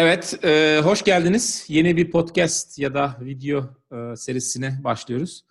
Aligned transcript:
Evet, 0.00 0.44
e, 0.44 0.80
hoş 0.84 1.02
geldiniz. 1.02 1.64
Yeni 1.68 1.96
bir 1.96 2.10
podcast 2.10 2.78
ya 2.78 2.94
da 2.94 3.16
video 3.20 3.64
e, 3.92 4.16
serisine 4.16 4.84
başlıyoruz. 4.84 5.44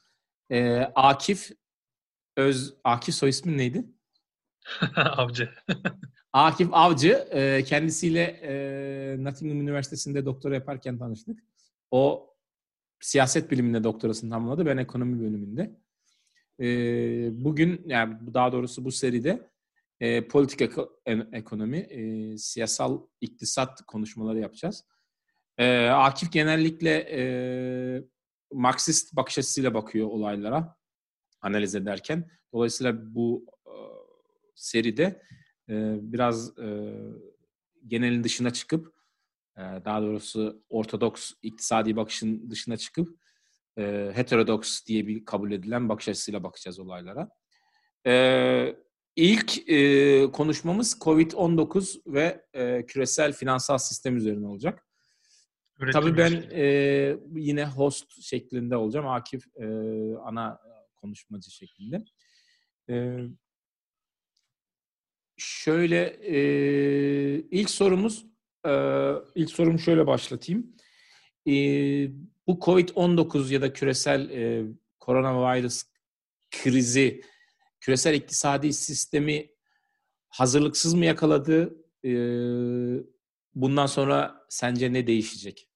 E, 0.51 0.77
Akif 0.95 1.51
Öz, 2.37 2.73
Akif 2.83 3.15
soy 3.15 3.29
ismin 3.29 3.57
neydi? 3.57 3.85
Avcı. 4.95 5.49
Akif 6.33 6.69
Avcı, 6.71 7.27
e, 7.31 7.63
kendisiyle 7.63 8.21
e, 8.21 8.53
Nottingham 9.23 9.61
Üniversitesi'nde 9.61 10.25
doktora 10.25 10.55
yaparken 10.55 10.97
tanıştık. 10.97 11.39
O 11.91 12.33
siyaset 12.99 13.51
biliminde 13.51 13.83
doktorasını 13.83 14.29
tamamladı, 14.29 14.65
ben 14.65 14.77
ekonomi 14.77 15.19
bölümünde. 15.19 15.71
E, 16.59 16.65
bugün, 17.43 17.81
yani 17.85 18.17
daha 18.33 18.51
doğrusu 18.51 18.85
bu 18.85 18.91
seride 18.91 19.49
e, 19.99 20.27
politik 20.27 20.61
eko, 20.61 20.99
ekonomi, 21.31 21.77
e, 21.77 22.37
siyasal 22.37 23.01
iktisat 23.21 23.81
konuşmaları 23.81 24.39
yapacağız. 24.39 24.85
E, 25.57 25.87
Akif 25.87 26.31
genellikle 26.31 26.91
e, 27.11 27.21
Marksist 28.53 29.15
bakış 29.15 29.37
açısıyla 29.37 29.73
bakıyor 29.73 30.07
olaylara 30.07 30.77
analiz 31.41 31.75
ederken. 31.75 32.29
Dolayısıyla 32.53 33.15
bu 33.15 33.45
e, 33.65 33.73
seride 34.55 35.21
e, 35.69 35.97
biraz 36.01 36.59
e, 36.59 36.93
genelin 37.87 38.23
dışına 38.23 38.53
çıkıp 38.53 38.93
e, 39.57 39.61
daha 39.61 40.01
doğrusu 40.01 40.63
ortodoks 40.69 41.31
iktisadi 41.41 41.95
bakışın 41.95 42.49
dışına 42.49 42.77
çıkıp 42.77 43.19
e, 43.77 44.11
heterodoks 44.13 44.85
diye 44.85 45.07
bir 45.07 45.25
kabul 45.25 45.51
edilen 45.51 45.89
bakış 45.89 46.09
açısıyla 46.09 46.43
bakacağız 46.43 46.79
olaylara. 46.79 47.29
E, 48.05 48.75
İlk 49.17 49.69
e, 49.69 50.31
konuşmamız 50.31 50.97
COVID-19 51.01 52.01
ve 52.07 52.45
e, 52.53 52.85
küresel 52.85 53.33
finansal 53.33 53.77
sistem 53.77 54.17
üzerine 54.17 54.47
olacak. 54.47 54.85
Üretim 55.79 56.01
Tabii 56.01 56.17
ben 56.17 56.49
e, 56.51 57.17
yine 57.35 57.65
host 57.65 58.21
şeklinde 58.21 58.77
olacağım. 58.77 59.07
Akif 59.07 59.45
e, 59.55 59.65
ana 60.15 60.59
konuşmacı 60.95 61.51
şeklinde. 61.51 62.05
E, 62.89 63.17
şöyle 65.37 66.05
e, 66.21 66.37
ilk 67.39 67.69
sorumuz 67.69 68.25
e, 68.67 68.71
ilk 69.35 69.51
sorumu 69.51 69.79
şöyle 69.79 70.07
başlatayım. 70.07 70.75
E, 71.47 71.51
bu 72.47 72.59
COVID-19 72.59 73.53
ya 73.53 73.61
da 73.61 73.73
küresel 73.73 74.29
e, 74.29 74.65
koronavirüs 74.99 75.83
krizi 76.51 77.21
küresel 77.79 78.13
iktisadi 78.13 78.73
sistemi 78.73 79.49
hazırlıksız 80.29 80.93
mı 80.93 81.05
yakaladı? 81.05 81.75
Ee, 82.05 82.09
bundan 83.55 83.85
sonra 83.85 84.45
sence 84.49 84.93
ne 84.93 85.07
değişecek? 85.07 85.69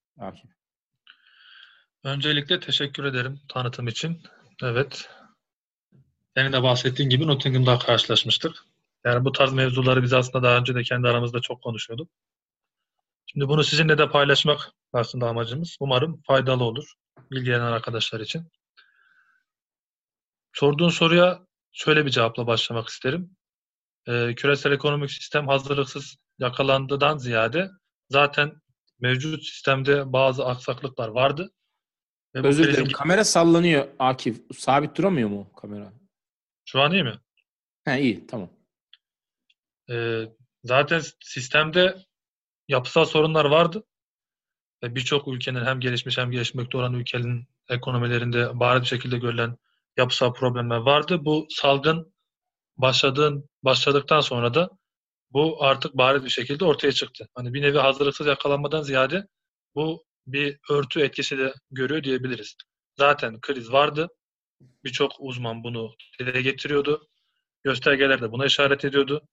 Öncelikle 2.04 2.60
teşekkür 2.60 3.04
ederim 3.04 3.40
tanıtım 3.50 3.88
için. 3.88 4.24
Evet. 4.64 5.10
Senin 6.38 6.54
de 6.54 6.64
bahsettiğin 6.64 7.10
gibi 7.10 7.28
Nottingham'da 7.28 7.80
karşılaşmıştık. 7.80 8.66
Yani 9.06 9.26
bu 9.26 9.32
tarz 9.32 9.54
mevzuları 9.54 10.04
biz 10.04 10.14
aslında 10.14 10.44
daha 10.44 10.58
önce 10.58 10.76
de 10.76 10.84
kendi 10.84 11.08
aramızda 11.08 11.42
çok 11.42 11.64
konuşuyorduk. 11.64 12.10
Şimdi 13.26 13.48
bunu 13.48 13.64
sizinle 13.64 13.98
de 13.98 14.10
paylaşmak 14.10 14.72
aslında 14.94 15.30
amacımız. 15.30 15.78
Umarım 15.80 16.22
faydalı 16.28 16.64
olur 16.64 16.94
ilgilenen 17.32 17.72
arkadaşlar 17.72 18.20
için. 18.20 18.52
Sorduğun 20.54 20.90
soruya 20.90 21.48
şöyle 21.72 22.06
bir 22.06 22.12
cevapla 22.12 22.48
başlamak 22.48 22.88
isterim. 22.88 23.38
E, 24.08 24.36
küresel 24.36 24.72
ekonomik 24.72 25.12
sistem 25.12 25.48
hazırlıksız 25.48 26.18
yakalandığından 26.40 27.18
ziyade 27.18 27.70
zaten 28.10 28.62
mevcut 29.00 29.44
sistemde 29.44 30.14
bazı 30.14 30.46
aksaklıklar 30.46 31.08
vardı. 31.08 31.52
Ve 32.36 32.48
Özür 32.48 32.64
dilerim. 32.64 32.84
Krizin... 32.84 32.98
Kamera 32.98 33.24
sallanıyor 33.24 33.88
Akif. 34.00 34.42
Sabit 34.58 34.98
duramıyor 34.98 35.30
mu 35.30 35.54
kamera? 35.54 35.94
Şu 36.66 36.82
an 36.82 36.92
iyi 36.92 37.04
mi? 37.04 37.20
He 37.86 38.02
iyi. 38.02 38.28
Tamam. 38.28 38.50
E, 39.90 40.26
zaten 40.64 41.02
sistemde 41.20 42.06
yapısal 42.68 43.06
sorunlar 43.06 43.46
vardı. 43.46 43.84
Ve 44.84 44.96
birçok 44.96 45.28
ülkenin 45.28 45.66
hem 45.66 45.80
gelişmiş 45.80 46.18
hem 46.18 46.32
gelişmekte 46.32 46.78
olan 46.78 46.94
ülkelerin 46.94 47.48
ekonomilerinde 47.70 48.60
bariz 48.60 48.82
bir 48.82 48.88
şekilde 48.88 49.18
görülen 49.18 49.58
yapısal 49.98 50.34
problemler 50.34 50.78
vardı. 50.78 51.26
Bu 51.26 51.48
salgın 51.50 52.14
başladığın 52.78 53.50
başladıktan 53.64 54.22
sonra 54.22 54.54
da 54.54 54.70
bu 55.32 55.64
artık 55.64 55.98
bariz 55.98 56.24
bir 56.26 56.30
şekilde 56.30 56.66
ortaya 56.66 56.92
çıktı. 56.92 57.28
Hani 57.36 57.54
bir 57.54 57.62
nevi 57.62 57.78
hazırlıksız 57.78 58.28
yakalanmadan 58.28 58.82
ziyade 58.82 59.28
bu 59.76 60.04
bir 60.28 60.58
örtü 60.70 61.02
etkisi 61.02 61.38
de 61.38 61.54
görüyor 61.72 62.04
diyebiliriz. 62.04 62.56
Zaten 62.98 63.42
kriz 63.42 63.72
vardı. 63.72 64.08
Birçok 64.84 65.12
uzman 65.20 65.64
bunu 65.64 65.92
dile 66.20 66.42
getiriyordu. 66.42 67.08
Göstergeler 67.64 68.22
de 68.22 68.32
buna 68.32 68.46
işaret 68.46 68.86
ediyordu. 68.86 69.28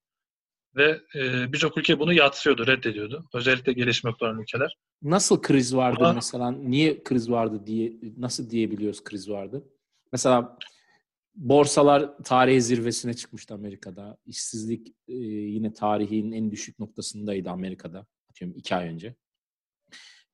Ve 0.77 1.01
e, 1.15 1.53
birçok 1.53 1.79
ülke 1.79 1.99
bunu 1.99 2.13
yatsıyordu, 2.13 2.67
reddediyordu. 2.67 3.29
Özellikle 3.35 3.73
gelişmekte 3.73 4.25
olan 4.25 4.41
ülkeler. 4.41 4.77
Nasıl 5.03 5.43
kriz 5.43 5.77
vardı 5.77 6.05
Ama, 6.05 6.13
mesela? 6.13 6.51
Niye 6.51 7.03
kriz 7.03 7.31
vardı 7.31 7.67
diye 7.67 7.93
nasıl 8.17 8.51
diyebiliyoruz 8.51 9.05
kriz 9.05 9.31
vardı? 9.31 9.65
Mesela 10.13 10.59
borsalar 11.35 12.19
tarihi 12.25 12.63
zirvesine 12.63 13.15
çıkmıştı 13.15 13.55
Amerika'da. 13.55 14.19
İşsizlik 14.27 14.89
e, 15.09 15.15
yine 15.15 15.73
tarihin 15.73 16.33
en 16.33 16.51
düşük 16.51 16.79
noktasındaydı 16.79 17.51
Amerika'da. 17.51 18.07
Atıyorum 18.31 18.59
iki 18.59 18.75
ay 18.75 18.89
önce. 18.89 19.15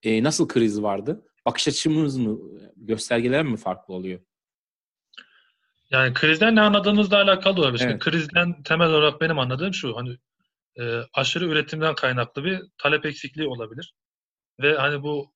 E, 0.02 0.22
nasıl 0.22 0.48
kriz 0.48 0.82
vardı? 0.82 1.26
Bakış 1.46 1.68
açımız 1.68 2.16
mı, 2.16 2.38
göstergeler 2.76 3.42
mi 3.44 3.56
farklı 3.56 3.94
oluyor? 3.94 4.20
Yani 5.90 6.14
krizden 6.14 6.56
ne 6.56 6.60
anladığınızla 6.60 7.16
alakalı 7.16 7.60
olabilir. 7.60 7.84
Evet. 7.84 7.98
Krizden 7.98 8.62
temel 8.62 8.88
olarak 8.88 9.20
benim 9.20 9.38
anladığım 9.38 9.74
şu. 9.74 9.96
Hani 9.96 10.18
e, 10.80 11.00
aşırı 11.12 11.44
üretimden 11.44 11.94
kaynaklı 11.94 12.44
bir 12.44 12.62
talep 12.78 13.06
eksikliği 13.06 13.48
olabilir. 13.48 13.94
Ve 14.60 14.76
hani 14.76 15.02
bu 15.02 15.34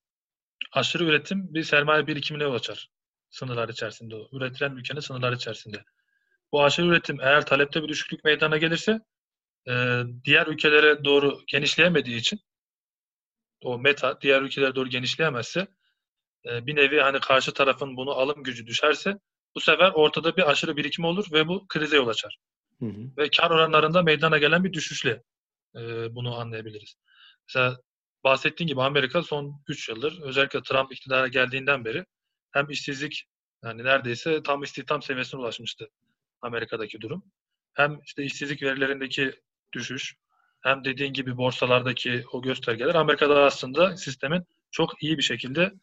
aşırı 0.73 1.03
üretim 1.03 1.53
bir 1.53 1.63
sermaye 1.63 2.07
birikimine 2.07 2.43
yol 2.43 2.53
açar 2.53 2.89
sınırlar 3.29 3.69
içerisinde. 3.69 4.15
Üretilen 4.31 4.71
ülkenin 4.71 4.99
sınırlar 4.99 5.31
içerisinde. 5.33 5.83
Bu 6.51 6.63
aşırı 6.63 6.87
üretim 6.87 7.21
eğer 7.21 7.45
talepte 7.45 7.83
bir 7.83 7.87
düşüklük 7.87 8.23
meydana 8.23 8.57
gelirse 8.57 8.99
e, 9.67 10.01
diğer 10.25 10.47
ülkelere 10.47 11.03
doğru 11.03 11.39
genişleyemediği 11.47 12.17
için 12.17 12.39
o 13.63 13.79
meta 13.79 14.21
diğer 14.21 14.41
ülkelere 14.41 14.75
doğru 14.75 14.89
genişleyemezse 14.89 15.67
e, 16.45 16.65
bir 16.67 16.75
nevi 16.75 16.99
hani 17.01 17.19
karşı 17.19 17.53
tarafın 17.53 17.97
bunu 17.97 18.11
alım 18.11 18.43
gücü 18.43 18.67
düşerse 18.67 19.19
bu 19.55 19.59
sefer 19.59 19.91
ortada 19.91 20.37
bir 20.37 20.49
aşırı 20.49 20.77
birikim 20.77 21.05
olur 21.05 21.25
ve 21.31 21.47
bu 21.47 21.67
krize 21.67 21.95
yol 21.95 22.07
açar. 22.07 22.37
Hı 22.79 22.85
hı. 22.85 23.11
Ve 23.17 23.29
kar 23.37 23.51
oranlarında 23.51 24.01
meydana 24.01 24.37
gelen 24.37 24.63
bir 24.63 24.73
düşüşle 24.73 25.23
e, 25.75 26.15
bunu 26.15 26.35
anlayabiliriz. 26.35 26.95
Mesela 27.47 27.77
bahsettiğim 28.23 28.67
gibi 28.67 28.81
Amerika 28.81 29.23
son 29.23 29.63
3 29.67 29.89
yıldır 29.89 30.21
özellikle 30.21 30.61
Trump 30.61 30.93
iktidara 30.93 31.27
geldiğinden 31.27 31.85
beri 31.85 32.05
hem 32.51 32.69
işsizlik 32.69 33.25
yani 33.63 33.83
neredeyse 33.83 34.43
tam 34.43 34.63
istihdam 34.63 35.01
seviyesine 35.01 35.41
ulaşmıştı 35.41 35.89
Amerika'daki 36.41 37.01
durum. 37.01 37.23
Hem 37.73 37.99
işte 38.05 38.23
işsizlik 38.23 38.63
verilerindeki 38.63 39.33
düşüş 39.73 40.15
hem 40.61 40.85
dediğin 40.85 41.13
gibi 41.13 41.37
borsalardaki 41.37 42.23
o 42.31 42.41
göstergeler 42.41 42.95
Amerika'da 42.95 43.43
aslında 43.43 43.97
sistemin 43.97 44.43
çok 44.71 45.03
iyi 45.03 45.17
bir 45.17 45.23
şekilde 45.23 45.73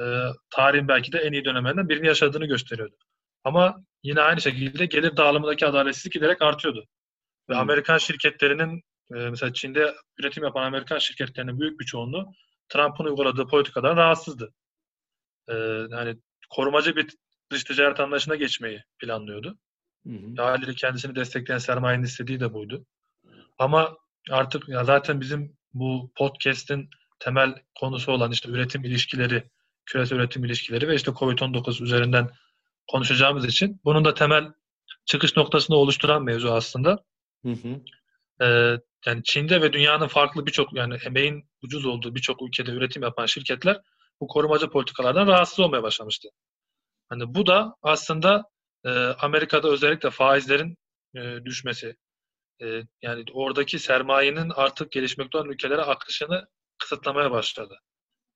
e, 0.00 0.04
tarihin 0.50 0.88
belki 0.88 1.12
de 1.12 1.18
en 1.18 1.32
iyi 1.32 1.44
dönemlerinden 1.44 1.88
birini 1.88 2.06
yaşadığını 2.06 2.46
gösteriyordu. 2.46 2.96
Ama 3.44 3.84
yine 4.02 4.20
aynı 4.20 4.40
şekilde 4.40 4.86
gelir 4.86 5.16
dağılımındaki 5.16 5.66
adaletsizlik 5.66 6.12
giderek 6.12 6.42
artıyordu. 6.42 6.86
Ve 7.48 7.54
hmm. 7.54 7.60
Amerikan 7.60 7.98
şirketlerinin 7.98 8.82
e, 9.14 9.14
mesela 9.14 9.52
Çin'de 9.52 9.94
üretim 10.18 10.44
yapan 10.44 10.62
Amerikan 10.62 10.98
şirketlerinin 10.98 11.60
büyük 11.60 11.80
bir 11.80 11.84
çoğunluğu 11.84 12.32
Trump'ın 12.68 13.04
uyguladığı 13.04 13.46
politikadan 13.46 13.96
rahatsızdı 13.96 14.52
e, 15.48 15.54
hani 15.90 16.16
korumacı 16.50 16.96
bir 16.96 17.06
dış 17.50 17.64
ticaret 17.64 18.00
anlaşına 18.00 18.36
geçmeyi 18.36 18.84
planlıyordu. 18.98 19.58
Hı 20.06 20.12
hı. 20.12 20.42
Haliyle 20.42 20.74
kendisini 20.74 21.14
destekleyen 21.14 21.58
sermayenin 21.58 22.04
istediği 22.04 22.40
de 22.40 22.52
buydu. 22.52 22.86
Ama 23.58 23.96
artık 24.30 24.68
ya 24.68 24.84
zaten 24.84 25.20
bizim 25.20 25.56
bu 25.74 26.12
podcast'in 26.16 26.90
temel 27.18 27.54
konusu 27.80 28.12
olan 28.12 28.30
işte 28.30 28.50
üretim 28.50 28.84
ilişkileri, 28.84 29.50
küresel 29.86 30.16
üretim 30.16 30.44
ilişkileri 30.44 30.88
ve 30.88 30.94
işte 30.94 31.10
Covid-19 31.10 31.82
üzerinden 31.82 32.30
konuşacağımız 32.90 33.44
için 33.44 33.80
bunun 33.84 34.04
da 34.04 34.14
temel 34.14 34.52
çıkış 35.04 35.36
noktasını 35.36 35.76
oluşturan 35.76 36.22
mevzu 36.24 36.50
aslında. 36.50 37.04
Hı 37.44 37.52
hı. 37.52 37.80
Ee, 38.44 38.80
yani 39.06 39.22
Çin'de 39.24 39.62
ve 39.62 39.72
dünyanın 39.72 40.06
farklı 40.06 40.46
birçok 40.46 40.72
yani 40.72 40.94
emeğin 41.06 41.44
ucuz 41.62 41.86
olduğu 41.86 42.14
birçok 42.14 42.42
ülkede 42.42 42.70
üretim 42.70 43.02
yapan 43.02 43.26
şirketler 43.26 43.80
bu 44.22 44.26
korumacı 44.26 44.70
politikalardan 44.70 45.26
rahatsız 45.26 45.60
olmaya 45.60 45.82
başlamıştı. 45.82 46.28
Hani 47.08 47.34
bu 47.34 47.46
da 47.46 47.76
aslında 47.82 48.44
e, 48.84 48.90
Amerika'da 48.98 49.68
özellikle 49.68 50.10
faizlerin 50.10 50.76
e, 51.16 51.44
düşmesi, 51.44 51.96
e, 52.62 52.82
yani 53.02 53.24
oradaki 53.32 53.78
sermayenin 53.78 54.50
artık 54.50 54.92
gelişmekte 54.92 55.38
olan 55.38 55.50
ülkelere 55.50 55.82
akışını 55.82 56.46
kısıtlamaya 56.78 57.30
başladı. 57.30 57.78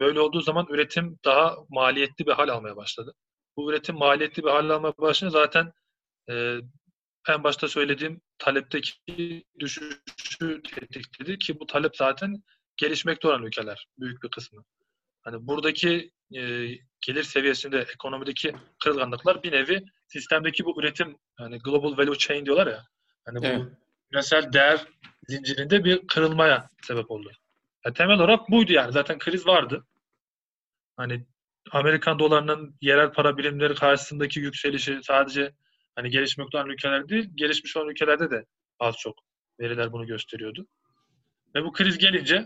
Böyle 0.01 0.21
olduğu 0.21 0.41
zaman 0.41 0.67
üretim 0.71 1.19
daha 1.25 1.57
maliyetli 1.69 2.27
bir 2.27 2.33
hal 2.33 2.49
almaya 2.49 2.77
başladı. 2.77 3.15
Bu 3.57 3.71
üretim 3.71 3.97
maliyetli 3.97 4.45
bir 4.45 4.51
hal 4.51 4.71
almaya 4.71 4.95
başlayınca 4.99 5.39
zaten 5.41 5.73
e, 6.31 6.59
en 7.29 7.45
başta 7.45 7.69
söylediğim 7.69 8.21
talepteki 8.39 9.45
düşüşü 9.59 10.63
tetikledi 10.63 11.39
ki 11.39 11.61
bu 11.61 11.67
talep 11.67 11.97
zaten 11.97 12.43
gelişmekte 12.77 13.29
olan 13.29 13.43
ülkeler 13.43 13.87
büyük 13.99 14.23
bir 14.23 14.29
kısmı. 14.29 14.65
Hani 15.27 15.47
buradaki 15.47 16.11
e, 16.35 16.41
gelir 17.01 17.23
seviyesinde 17.23 17.87
ekonomideki 17.95 18.55
kırılganlıklar 18.85 19.43
bir 19.43 19.53
nevi 19.53 19.85
sistemdeki 20.09 20.65
bu 20.65 20.81
üretim 20.81 21.17
yani 21.41 21.59
global 21.59 21.97
value 21.99 22.19
chain 22.19 22.47
diyorlar 22.47 22.67
ya 22.67 22.85
hani 23.25 23.39
bu 23.39 23.47
evet. 23.47 23.73
küresel 24.11 24.53
değer 24.53 24.81
zincirinde 25.29 25.85
bir 25.85 26.07
kırılmaya 26.07 26.69
sebep 26.83 27.11
oldu. 27.11 27.31
Yani 27.85 27.95
temel 27.95 28.17
olarak 28.17 28.51
buydu 28.51 28.73
yani. 28.73 28.93
Zaten 28.93 29.19
kriz 29.19 29.47
vardı. 29.47 29.87
Hani 30.97 31.27
Amerikan 31.73 32.19
dolarının 32.19 32.77
yerel 32.81 33.13
para 33.13 33.39
birimleri 33.39 33.75
karşısındaki 33.75 34.41
yükselişi 34.41 34.99
sadece 35.03 35.53
hani 35.95 36.11
gelişmekte 36.11 36.59
olan 36.59 36.71
ülkeler 36.71 37.09
değil, 37.09 37.31
gelişmiş 37.35 37.77
olan 37.77 37.89
ülkelerde 37.89 38.31
de 38.31 38.45
az 38.79 38.97
çok 38.97 39.15
veriler 39.61 39.93
bunu 39.93 40.07
gösteriyordu. 40.07 40.67
Ve 41.55 41.65
bu 41.65 41.73
kriz 41.73 41.99
gelince 41.99 42.37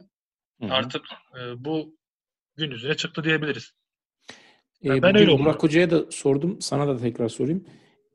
Hı-hı. 0.60 0.74
artık 0.74 1.02
e, 1.38 1.64
bu 1.64 1.99
gün 2.60 2.70
yüzüne 2.70 2.94
çıktı 2.94 3.24
diyebiliriz. 3.24 3.72
Yani 4.82 4.98
ee, 4.98 5.02
ben 5.02 5.16
öyle 5.16 5.38
Burak 5.38 5.62
Hoca'ya 5.62 5.90
da 5.90 6.10
sordum. 6.10 6.60
Sana 6.60 6.88
da 6.88 6.98
tekrar 6.98 7.28
sorayım. 7.28 7.64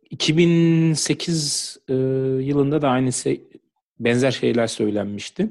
2008 0.10 1.78
e, 1.88 1.94
yılında 2.44 2.82
da 2.82 2.90
aynı 2.90 3.14
şey, 3.14 3.48
benzer 4.00 4.32
şeyler 4.32 4.68
söylenmişti. 4.68 5.50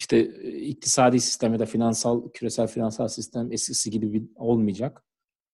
İşte 0.00 0.16
e, 0.18 0.50
iktisadi 0.50 1.20
sistem 1.20 1.52
ya 1.52 1.58
da 1.58 1.66
finansal, 1.66 2.30
küresel 2.30 2.66
finansal 2.66 3.08
sistem 3.08 3.52
eskisi 3.52 3.90
gibi 3.90 4.12
bir, 4.12 4.22
olmayacak. 4.36 5.04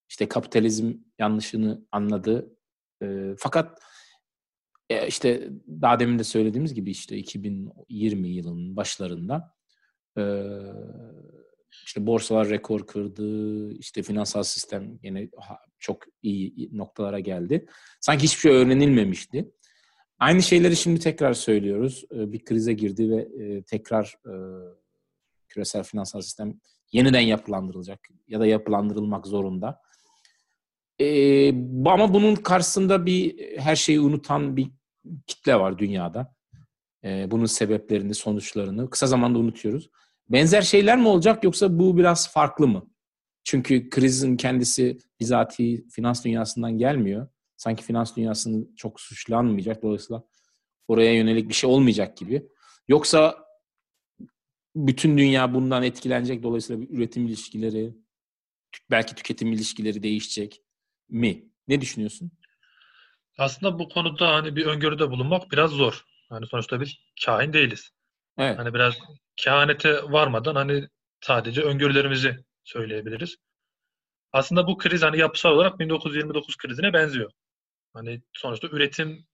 İşte 0.08 0.28
kapitalizm 0.28 0.94
yanlışını 1.18 1.86
anladı. 1.92 2.56
E, 3.02 3.34
fakat 3.38 3.80
e, 4.90 5.06
işte 5.06 5.50
daha 5.68 6.00
demin 6.00 6.18
de 6.18 6.24
söylediğimiz 6.24 6.74
gibi 6.74 6.90
işte 6.90 7.16
2020 7.16 8.28
yılının 8.28 8.76
başlarında 8.76 9.54
e, 10.18 10.22
işte 11.84 12.06
borsalar 12.06 12.48
rekor 12.48 12.86
kırdı, 12.86 13.72
işte 13.72 14.02
finansal 14.02 14.42
sistem 14.42 14.98
yine 15.02 15.28
çok 15.78 16.02
iyi 16.22 16.70
noktalara 16.72 17.20
geldi. 17.20 17.66
Sanki 18.00 18.24
hiçbir 18.24 18.40
şey 18.40 18.52
öğrenilmemişti. 18.52 19.50
Aynı 20.18 20.42
şeyleri 20.42 20.76
şimdi 20.76 21.00
tekrar 21.00 21.32
söylüyoruz. 21.32 22.04
Ee, 22.14 22.32
bir 22.32 22.44
krize 22.44 22.72
girdi 22.72 23.10
ve 23.10 23.44
e, 23.44 23.62
tekrar 23.62 24.14
e, 24.26 24.34
küresel 25.48 25.82
finansal 25.82 26.20
sistem 26.20 26.60
yeniden 26.92 27.20
yapılandırılacak 27.20 28.08
ya 28.28 28.40
da 28.40 28.46
yapılandırılmak 28.46 29.26
zorunda. 29.26 29.80
E, 31.00 31.48
ama 31.86 32.14
bunun 32.14 32.34
karşısında 32.34 33.06
bir 33.06 33.58
her 33.58 33.76
şeyi 33.76 34.00
unutan 34.00 34.56
bir 34.56 34.70
kitle 35.26 35.54
var 35.56 35.78
dünyada. 35.78 36.36
Bunun 37.04 37.46
sebeplerini, 37.46 38.14
sonuçlarını 38.14 38.90
kısa 38.90 39.06
zamanda 39.06 39.38
unutuyoruz. 39.38 39.90
Benzer 40.28 40.62
şeyler 40.62 40.98
mi 40.98 41.08
olacak 41.08 41.44
yoksa 41.44 41.78
bu 41.78 41.98
biraz 41.98 42.32
farklı 42.32 42.68
mı? 42.68 42.90
Çünkü 43.44 43.90
krizin 43.90 44.36
kendisi 44.36 44.98
bizatihi 45.20 45.88
finans 45.88 46.24
dünyasından 46.24 46.78
gelmiyor. 46.78 47.28
Sanki 47.56 47.84
finans 47.84 48.16
dünyasının 48.16 48.74
çok 48.76 49.00
suçlanmayacak. 49.00 49.82
Dolayısıyla 49.82 50.24
oraya 50.88 51.14
yönelik 51.14 51.48
bir 51.48 51.54
şey 51.54 51.70
olmayacak 51.70 52.16
gibi. 52.16 52.48
Yoksa 52.88 53.46
bütün 54.76 55.18
dünya 55.18 55.54
bundan 55.54 55.82
etkilenecek. 55.82 56.42
Dolayısıyla 56.42 56.86
üretim 56.90 57.26
ilişkileri, 57.26 57.94
belki 58.90 59.14
tüketim 59.14 59.52
ilişkileri 59.52 60.02
değişecek 60.02 60.62
mi? 61.08 61.48
Ne 61.68 61.80
düşünüyorsun? 61.80 62.32
Aslında 63.38 63.78
bu 63.78 63.88
konuda 63.88 64.34
hani 64.34 64.56
bir 64.56 64.66
öngörüde 64.66 65.10
bulunmak 65.10 65.52
biraz 65.52 65.70
zor. 65.70 66.04
Hani 66.28 66.46
sonuçta 66.46 66.80
biz 66.80 66.94
kahin 67.24 67.52
değiliz. 67.52 67.90
Evet. 68.38 68.58
Hani 68.58 68.74
biraz 68.74 68.94
kehanete 69.36 70.02
varmadan 70.02 70.54
hani 70.54 70.88
sadece 71.20 71.62
öngörülerimizi 71.62 72.36
söyleyebiliriz. 72.64 73.36
Aslında 74.32 74.66
bu 74.66 74.78
kriz 74.78 75.02
hani 75.02 75.18
yapısal 75.18 75.50
olarak 75.50 75.78
1929 75.78 76.56
krizine 76.56 76.92
benziyor. 76.92 77.30
Hani 77.94 78.22
sonuçta 78.32 78.68
üretim 78.68 79.26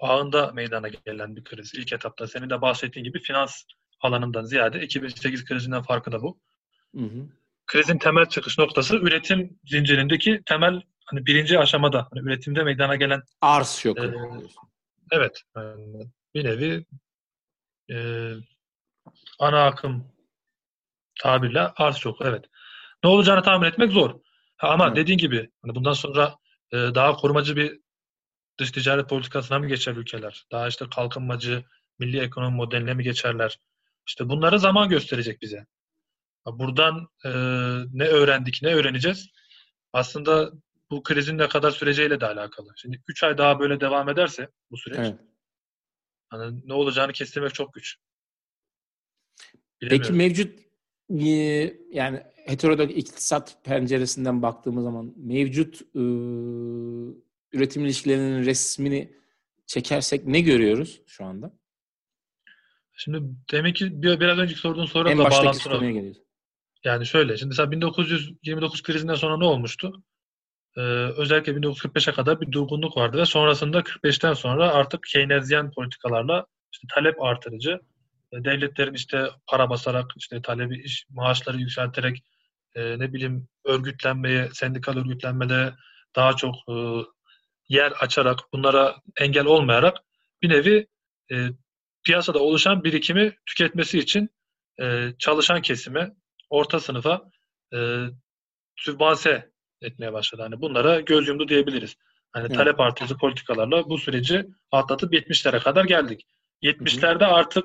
ağında 0.00 0.52
meydana 0.52 0.88
gelen 0.88 1.36
bir 1.36 1.44
kriz. 1.44 1.74
İlk 1.74 1.92
etapta 1.92 2.26
senin 2.26 2.50
de 2.50 2.60
bahsettiğin 2.60 3.04
gibi 3.04 3.20
finans 3.20 3.64
alanından 4.00 4.44
ziyade 4.44 4.80
2008 4.82 5.44
krizinden 5.44 5.82
farkı 5.82 6.12
da 6.12 6.22
bu. 6.22 6.40
Hı 6.94 7.04
hı. 7.04 7.28
Krizin 7.66 7.98
temel 7.98 8.26
çıkış 8.26 8.58
noktası 8.58 8.96
üretim 8.96 9.58
zincirindeki 9.64 10.42
temel 10.46 10.82
hani 11.04 11.26
birinci 11.26 11.58
aşamada 11.58 12.08
hani 12.10 12.26
üretimde 12.26 12.64
meydana 12.64 12.96
gelen 12.96 13.22
arz 13.40 13.68
şoku. 13.68 14.04
E, 14.04 14.14
evet. 15.10 15.42
Yani 15.56 16.10
bir 16.34 16.44
nevi 16.44 16.84
e, 17.90 17.96
ana 19.38 19.66
akım 19.66 20.12
tabirle 21.20 21.60
arz 21.60 21.96
şoku 21.96 22.24
evet. 22.24 22.44
Ne 23.04 23.10
olacağını 23.10 23.42
tahmin 23.42 23.66
etmek 23.68 23.92
zor. 23.92 24.20
Ha, 24.56 24.68
ama 24.68 24.86
evet. 24.86 24.96
dediğin 24.96 25.18
gibi 25.18 25.50
hani 25.62 25.74
bundan 25.74 25.92
sonra 25.92 26.36
e, 26.72 26.76
daha 26.76 27.16
korumacı 27.16 27.56
bir 27.56 27.80
dış 28.58 28.70
ticaret 28.70 29.08
politikasına 29.08 29.58
mı 29.58 29.66
geçer 29.68 29.96
ülkeler? 29.96 30.46
Daha 30.52 30.68
işte 30.68 30.86
kalkınmacı, 30.94 31.64
milli 31.98 32.20
ekonomi 32.20 32.56
modeline 32.56 32.94
mi 32.94 33.02
geçerler? 33.02 33.58
İşte 34.06 34.28
bunları 34.28 34.58
zaman 34.58 34.88
gösterecek 34.88 35.42
bize. 35.42 35.66
Buradan 36.46 37.08
e, 37.24 37.30
ne 37.92 38.04
öğrendik, 38.04 38.62
ne 38.62 38.74
öğreneceğiz? 38.74 39.28
Aslında 39.92 40.52
bu 40.90 41.02
krizin 41.02 41.38
ne 41.38 41.48
kadar 41.48 41.70
süreceğiyle 41.70 42.20
de 42.20 42.26
alakalı. 42.26 42.68
Şimdi 42.76 43.02
3 43.08 43.22
ay 43.22 43.38
daha 43.38 43.60
böyle 43.60 43.80
devam 43.80 44.08
ederse 44.08 44.48
bu 44.70 44.76
süreç 44.76 44.98
evet. 44.98 45.20
hani 46.28 46.68
ne 46.68 46.74
olacağını 46.74 47.12
kestirmek 47.12 47.54
çok 47.54 47.74
güç. 47.74 47.96
Peki 49.80 50.12
mevcut 50.12 50.58
yani 51.90 52.22
heterodok 52.46 52.96
iktisat 52.96 53.64
penceresinden 53.64 54.42
baktığımız 54.42 54.84
zaman 54.84 55.14
mevcut 55.16 55.80
ıı, 55.96 57.14
üretim 57.52 57.84
ilişkilerinin 57.84 58.44
resmini 58.44 59.12
çekersek 59.66 60.26
ne 60.26 60.40
görüyoruz 60.40 61.00
şu 61.06 61.24
anda? 61.24 61.52
Şimdi 62.92 63.22
demek 63.52 63.76
ki 63.76 64.02
biraz 64.02 64.38
önceki 64.38 64.60
sorduğun 64.60 64.86
soruyla 64.86 65.10
en 65.12 65.18
konuya 65.78 65.90
geliyoruz. 65.90 66.22
Yani 66.84 67.06
şöyle, 67.06 67.36
şimdi 67.36 67.48
mesela 67.48 67.70
1929 67.70 68.82
krizinden 68.82 69.14
sonra 69.14 69.36
ne 69.36 69.44
olmuştu? 69.44 70.02
Ee, 70.76 70.80
özellikle 71.16 71.52
1945'e 71.52 72.12
kadar 72.12 72.40
bir 72.40 72.52
durgunluk 72.52 72.96
vardı 72.96 73.18
ve 73.18 73.26
sonrasında 73.26 73.80
45'ten 73.80 74.32
sonra 74.32 74.72
artık 74.72 75.02
Keynesyen 75.02 75.70
politikalarla 75.70 76.46
işte 76.72 76.86
talep 76.94 77.22
artırıcı, 77.22 77.70
e, 77.70 77.80
devletlerin 78.44 78.94
işte 78.94 79.28
para 79.46 79.70
basarak, 79.70 80.12
işte 80.16 80.42
talebi, 80.42 80.82
iş, 80.82 81.06
maaşları 81.10 81.58
yükselterek, 81.58 82.24
e, 82.74 82.98
ne 82.98 83.12
bileyim 83.12 83.48
örgütlenmeye, 83.64 84.48
sendikal 84.52 84.96
örgütlenmede 84.96 85.74
daha 86.16 86.36
çok 86.36 86.54
e, 86.54 86.74
yer 87.68 87.92
açarak, 88.00 88.38
bunlara 88.52 88.96
engel 89.20 89.46
olmayarak 89.46 89.96
bir 90.42 90.48
nevi 90.48 90.86
e, 91.32 91.48
piyasada 92.04 92.38
oluşan 92.38 92.84
birikimi 92.84 93.36
tüketmesi 93.46 93.98
için 93.98 94.30
e, 94.80 95.12
çalışan 95.18 95.62
kesime, 95.62 96.10
orta 96.50 96.80
sınıfa 96.80 97.30
e, 97.74 98.06
sübvanse 98.76 99.50
etmeye 99.80 100.12
başladı. 100.12 100.42
Hani 100.42 100.60
bunlara 100.60 101.00
göz 101.00 101.28
yumdu 101.28 101.48
diyebiliriz. 101.48 101.96
Hani 102.32 102.46
evet. 102.46 102.56
talep 102.56 102.80
artırıcı 102.80 103.16
politikalarla 103.16 103.88
bu 103.88 103.98
süreci 103.98 104.46
atlatıp 104.72 105.12
70'lere 105.12 105.60
kadar 105.60 105.84
geldik. 105.84 106.26
70'lerde 106.62 107.24
artık 107.24 107.64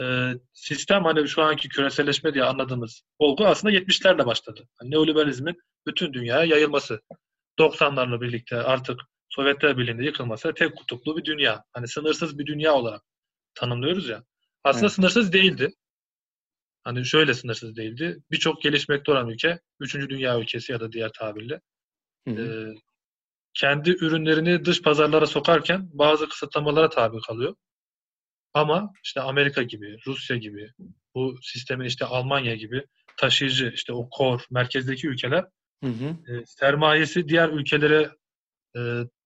e, 0.00 0.34
sistem 0.52 1.04
hani 1.04 1.28
şu 1.28 1.42
anki 1.42 1.68
küreselleşme 1.68 2.34
diye 2.34 2.44
anladığımız 2.44 3.02
olgu 3.18 3.46
aslında 3.46 3.74
70'lerle 3.74 4.26
başladı. 4.26 4.68
Hani 4.78 4.90
neoliberalizmin 4.90 5.56
bütün 5.86 6.12
dünyaya 6.12 6.44
yayılması. 6.44 7.00
90'larla 7.58 8.20
birlikte 8.20 8.56
artık 8.56 9.00
Sovyetler 9.28 9.78
Birliği'nde 9.78 10.04
yıkılması 10.04 10.54
tek 10.54 10.76
kutuplu 10.76 11.16
bir 11.16 11.24
dünya. 11.24 11.64
Hani 11.72 11.88
sınırsız 11.88 12.38
bir 12.38 12.46
dünya 12.46 12.74
olarak 12.74 13.02
tanımlıyoruz 13.54 14.08
ya. 14.08 14.24
Aslında 14.64 14.86
evet. 14.86 14.94
sınırsız 14.94 15.32
değildi. 15.32 15.74
Hani 16.84 17.04
şöyle 17.04 17.34
sınırsız 17.34 17.76
değildi. 17.76 18.18
Birçok 18.30 18.62
gelişmekte 18.62 19.12
olan 19.12 19.28
ülke, 19.28 19.60
üçüncü 19.80 20.08
dünya 20.08 20.40
ülkesi 20.40 20.72
ya 20.72 20.80
da 20.80 20.92
diğer 20.92 21.10
tabirle 21.18 21.60
hı 22.28 22.34
hı. 22.34 22.70
E, 22.70 22.74
kendi 23.54 23.90
ürünlerini 23.90 24.64
dış 24.64 24.82
pazarlara 24.82 25.26
sokarken 25.26 25.88
bazı 25.92 26.28
kısıtlamalara 26.28 26.88
tabi 26.88 27.20
kalıyor. 27.20 27.54
Ama 28.54 28.92
işte 29.04 29.20
Amerika 29.20 29.62
gibi, 29.62 29.96
Rusya 30.06 30.36
gibi, 30.36 30.70
bu 31.14 31.36
sistemin 31.42 31.86
işte 31.86 32.04
Almanya 32.04 32.54
gibi 32.54 32.84
taşıyıcı, 33.16 33.72
işte 33.74 33.92
o 33.92 34.08
kor, 34.10 34.40
merkezdeki 34.50 35.08
ülkeler 35.08 35.44
hı 35.84 35.90
hı. 35.90 36.32
E, 36.32 36.46
sermayesi 36.46 37.28
diğer 37.28 37.48
ülkelere 37.48 38.10
e, 38.76 38.80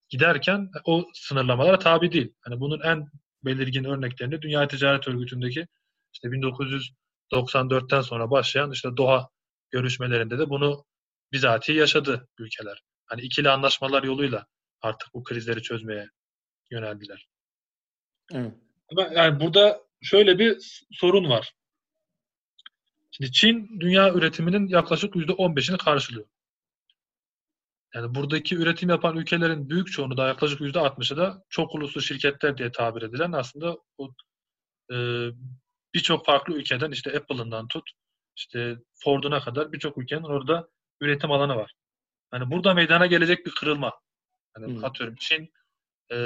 giderken 0.09 0.69
o 0.85 1.05
sınırlamalara 1.13 1.79
tabi 1.79 2.11
değil. 2.11 2.33
Hani 2.41 2.59
bunun 2.59 2.81
en 2.81 3.07
belirgin 3.45 3.83
örneklerini 3.83 4.41
Dünya 4.41 4.67
Ticaret 4.67 5.07
Örgütü'ndeki 5.07 5.67
işte 6.13 6.31
1990 6.31 6.95
94'ten 7.33 8.01
sonra 8.01 8.31
başlayan 8.31 8.71
işte 8.71 8.89
Doha 8.97 9.29
görüşmelerinde 9.71 10.39
de 10.39 10.49
bunu 10.49 10.85
bizatihi 11.31 11.77
yaşadı 11.77 12.27
ülkeler. 12.39 12.83
Hani 13.05 13.21
ikili 13.21 13.49
anlaşmalar 13.49 14.03
yoluyla 14.03 14.45
artık 14.81 15.13
bu 15.13 15.23
krizleri 15.23 15.61
çözmeye 15.61 16.09
yöneldiler. 16.71 17.27
Evet. 18.33 18.53
Ama 18.91 19.09
yani 19.13 19.39
burada 19.39 19.81
şöyle 20.01 20.39
bir 20.39 20.57
sorun 20.91 21.29
var. 21.29 21.53
Şimdi 23.11 23.31
Çin 23.31 23.79
dünya 23.79 24.13
üretiminin 24.13 24.67
yaklaşık 24.67 25.15
%15'ini 25.15 25.77
karşılıyor. 25.77 26.25
Yani 27.95 28.15
buradaki 28.15 28.55
üretim 28.55 28.89
yapan 28.89 29.17
ülkelerin 29.17 29.69
büyük 29.69 29.91
çoğunu 29.91 30.17
da 30.17 30.27
yaklaşık 30.27 30.61
%60'ı 30.61 31.17
da 31.17 31.43
çok 31.49 31.75
uluslu 31.75 32.01
şirketler 32.01 32.57
diye 32.57 32.71
tabir 32.71 33.01
edilen 33.01 33.31
aslında 33.31 33.77
o 33.97 34.13
e, 34.93 34.95
birçok 35.93 36.25
farklı 36.25 36.53
ülkeden 36.53 36.91
işte 36.91 37.17
Apple'ından 37.17 37.67
tut 37.67 37.91
işte 38.37 38.77
Ford'una 39.03 39.39
kadar 39.39 39.71
birçok 39.71 39.97
ülkenin 39.97 40.23
orada 40.23 40.69
üretim 41.01 41.31
alanı 41.31 41.55
var. 41.55 41.73
Hani 42.31 42.51
burada 42.51 42.73
meydana 42.73 43.05
gelecek 43.05 43.45
bir 43.45 43.51
kırılma. 43.51 43.93
Hani 44.53 44.67
hmm. 44.67 44.85
atıyorum 44.85 45.15
Çin 45.19 45.53
e, 46.11 46.17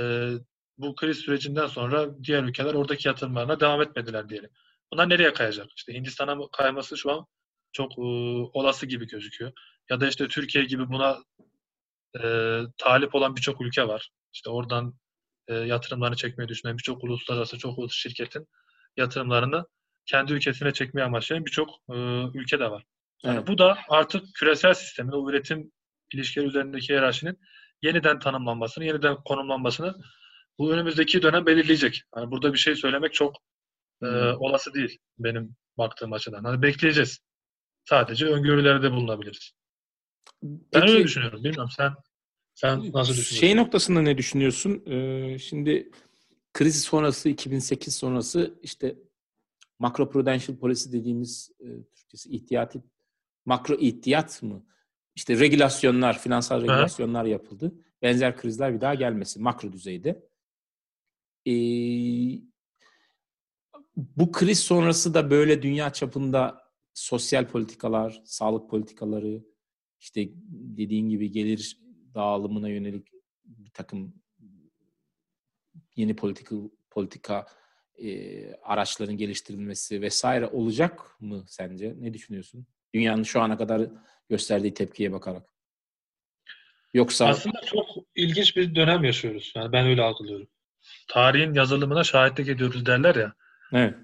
bu 0.77 0.95
kriz 0.95 1.17
sürecinden 1.17 1.67
sonra 1.67 2.23
diğer 2.23 2.43
ülkeler 2.43 2.73
oradaki 2.73 3.07
yatırımlarına 3.07 3.59
devam 3.59 3.81
etmediler 3.81 4.29
diyelim. 4.29 4.49
Bunlar 4.93 5.09
nereye 5.09 5.33
kayacak? 5.33 5.67
İşte 5.77 5.93
Hindistan'a 5.93 6.37
kayması 6.51 6.97
şu 6.97 7.11
an 7.11 7.25
çok 7.71 7.91
e, 7.91 8.01
olası 8.53 8.85
gibi 8.85 9.07
gözüküyor. 9.07 9.51
Ya 9.89 9.99
da 9.99 10.07
işte 10.07 10.27
Türkiye 10.27 10.63
gibi 10.63 10.89
buna 10.89 11.17
e, 12.23 12.61
talip 12.77 13.15
olan 13.15 13.35
birçok 13.35 13.61
ülke 13.61 13.87
var. 13.87 14.09
İşte 14.33 14.49
oradan 14.49 14.93
e, 15.47 15.55
yatırımlarını 15.55 16.15
çekmeyi 16.15 16.47
düşünen 16.47 16.77
birçok 16.77 17.03
uluslararası 17.03 17.57
çok 17.57 17.77
uluslu 17.77 17.95
şirketin 17.95 18.47
yatırımlarını 18.97 19.65
kendi 20.05 20.33
ülkesine 20.33 20.73
çekmeye 20.73 21.03
amaçlayan 21.03 21.45
birçok 21.45 21.69
e, 21.89 21.95
ülke 22.33 22.59
de 22.59 22.71
var. 22.71 22.83
Yani 23.23 23.37
evet. 23.37 23.47
bu 23.47 23.57
da 23.57 23.77
artık 23.89 24.23
küresel 24.35 24.73
sistemin, 24.73 25.11
o 25.11 25.29
üretim 25.29 25.71
ilişkileri 26.13 26.47
üzerindeki 26.47 26.89
hiyerarşinin 26.89 27.39
yeniden 27.81 28.19
tanımlanmasını, 28.19 28.85
yeniden 28.85 29.15
konumlanmasını 29.25 29.95
bu 30.59 30.73
önümüzdeki 30.73 31.21
dönem 31.21 31.45
belirleyecek. 31.45 32.01
Yani 32.15 32.31
burada 32.31 32.53
bir 32.53 32.57
şey 32.57 32.75
söylemek 32.75 33.13
çok 33.13 33.35
e, 34.01 34.07
olası 34.39 34.73
değil 34.73 34.97
benim 35.19 35.55
baktığım 35.77 36.13
açıdan. 36.13 36.43
Hani 36.43 36.61
bekleyeceğiz. 36.61 37.19
Sadece 37.85 38.25
öngörülerde 38.25 38.91
bulunabiliriz. 38.91 39.51
Peki, 40.41 40.61
ben 40.73 40.89
öyle 40.89 41.03
düşünüyorum. 41.03 41.43
Bilmiyorum 41.43 41.69
sen 41.77 41.93
sen 42.53 42.77
nasıl 42.77 43.13
düşünüyorsun? 43.13 43.35
Şey 43.37 43.55
noktasında 43.55 44.01
ne 44.01 44.17
düşünüyorsun? 44.17 44.83
Ee, 44.85 45.39
şimdi 45.39 45.91
kriz 46.53 46.83
sonrası 46.83 47.29
2008 47.29 47.95
sonrası 47.95 48.59
işte 48.63 48.95
makro 49.79 50.09
prudential 50.09 50.57
policy 50.57 50.91
dediğimiz 50.91 51.51
e, 51.59 51.65
Türkçesi 51.95 52.29
ihtiyati 52.29 52.83
makro 53.45 53.75
ihtiyat 53.75 54.43
mı? 54.43 54.65
İşte 55.15 55.39
regülasyonlar, 55.39 56.19
finansal 56.19 56.61
regülasyonlar 56.61 57.25
yapıldı. 57.25 57.73
Benzer 58.01 58.37
krizler 58.37 58.73
bir 58.73 58.81
daha 58.81 58.95
gelmesin 58.95 59.43
makro 59.43 59.71
düzeyde. 59.71 60.27
Ee, 61.47 62.41
bu 63.95 64.31
kriz 64.31 64.59
sonrası 64.59 65.13
da 65.13 65.29
böyle 65.29 65.61
dünya 65.61 65.93
çapında 65.93 66.61
sosyal 66.93 67.47
politikalar, 67.47 68.21
sağlık 68.25 68.69
politikaları, 68.69 69.43
işte 69.99 70.29
dediğin 70.49 71.09
gibi 71.09 71.31
gelir 71.31 71.79
dağılımına 72.13 72.69
yönelik 72.69 73.07
bir 73.45 73.71
takım 73.71 74.13
yeni 75.95 76.15
politika, 76.15 76.55
politika 76.89 77.45
e, 77.97 78.53
araçların 78.53 79.17
geliştirilmesi 79.17 80.01
vesaire 80.01 80.47
olacak 80.47 81.21
mı 81.21 81.45
sence? 81.47 81.95
Ne 81.99 82.13
düşünüyorsun? 82.13 82.67
Dünyanın 82.93 83.23
şu 83.23 83.41
ana 83.41 83.57
kadar 83.57 83.89
gösterdiği 84.29 84.73
tepkiye 84.73 85.11
bakarak. 85.11 85.53
Yoksa 86.93 87.27
aslında 87.27 87.61
çok 87.61 87.87
ilginç 88.15 88.55
bir 88.55 88.75
dönem 88.75 89.03
yaşıyoruz. 89.03 89.53
Yani 89.55 89.71
ben 89.71 89.87
öyle 89.87 90.01
algılıyorum. 90.01 90.47
Tarihin 91.07 91.53
yazılımına 91.53 92.03
şahitlik 92.03 92.49
ediyoruz 92.49 92.85
derler 92.85 93.15
ya. 93.15 93.33
Evet. 93.73 93.95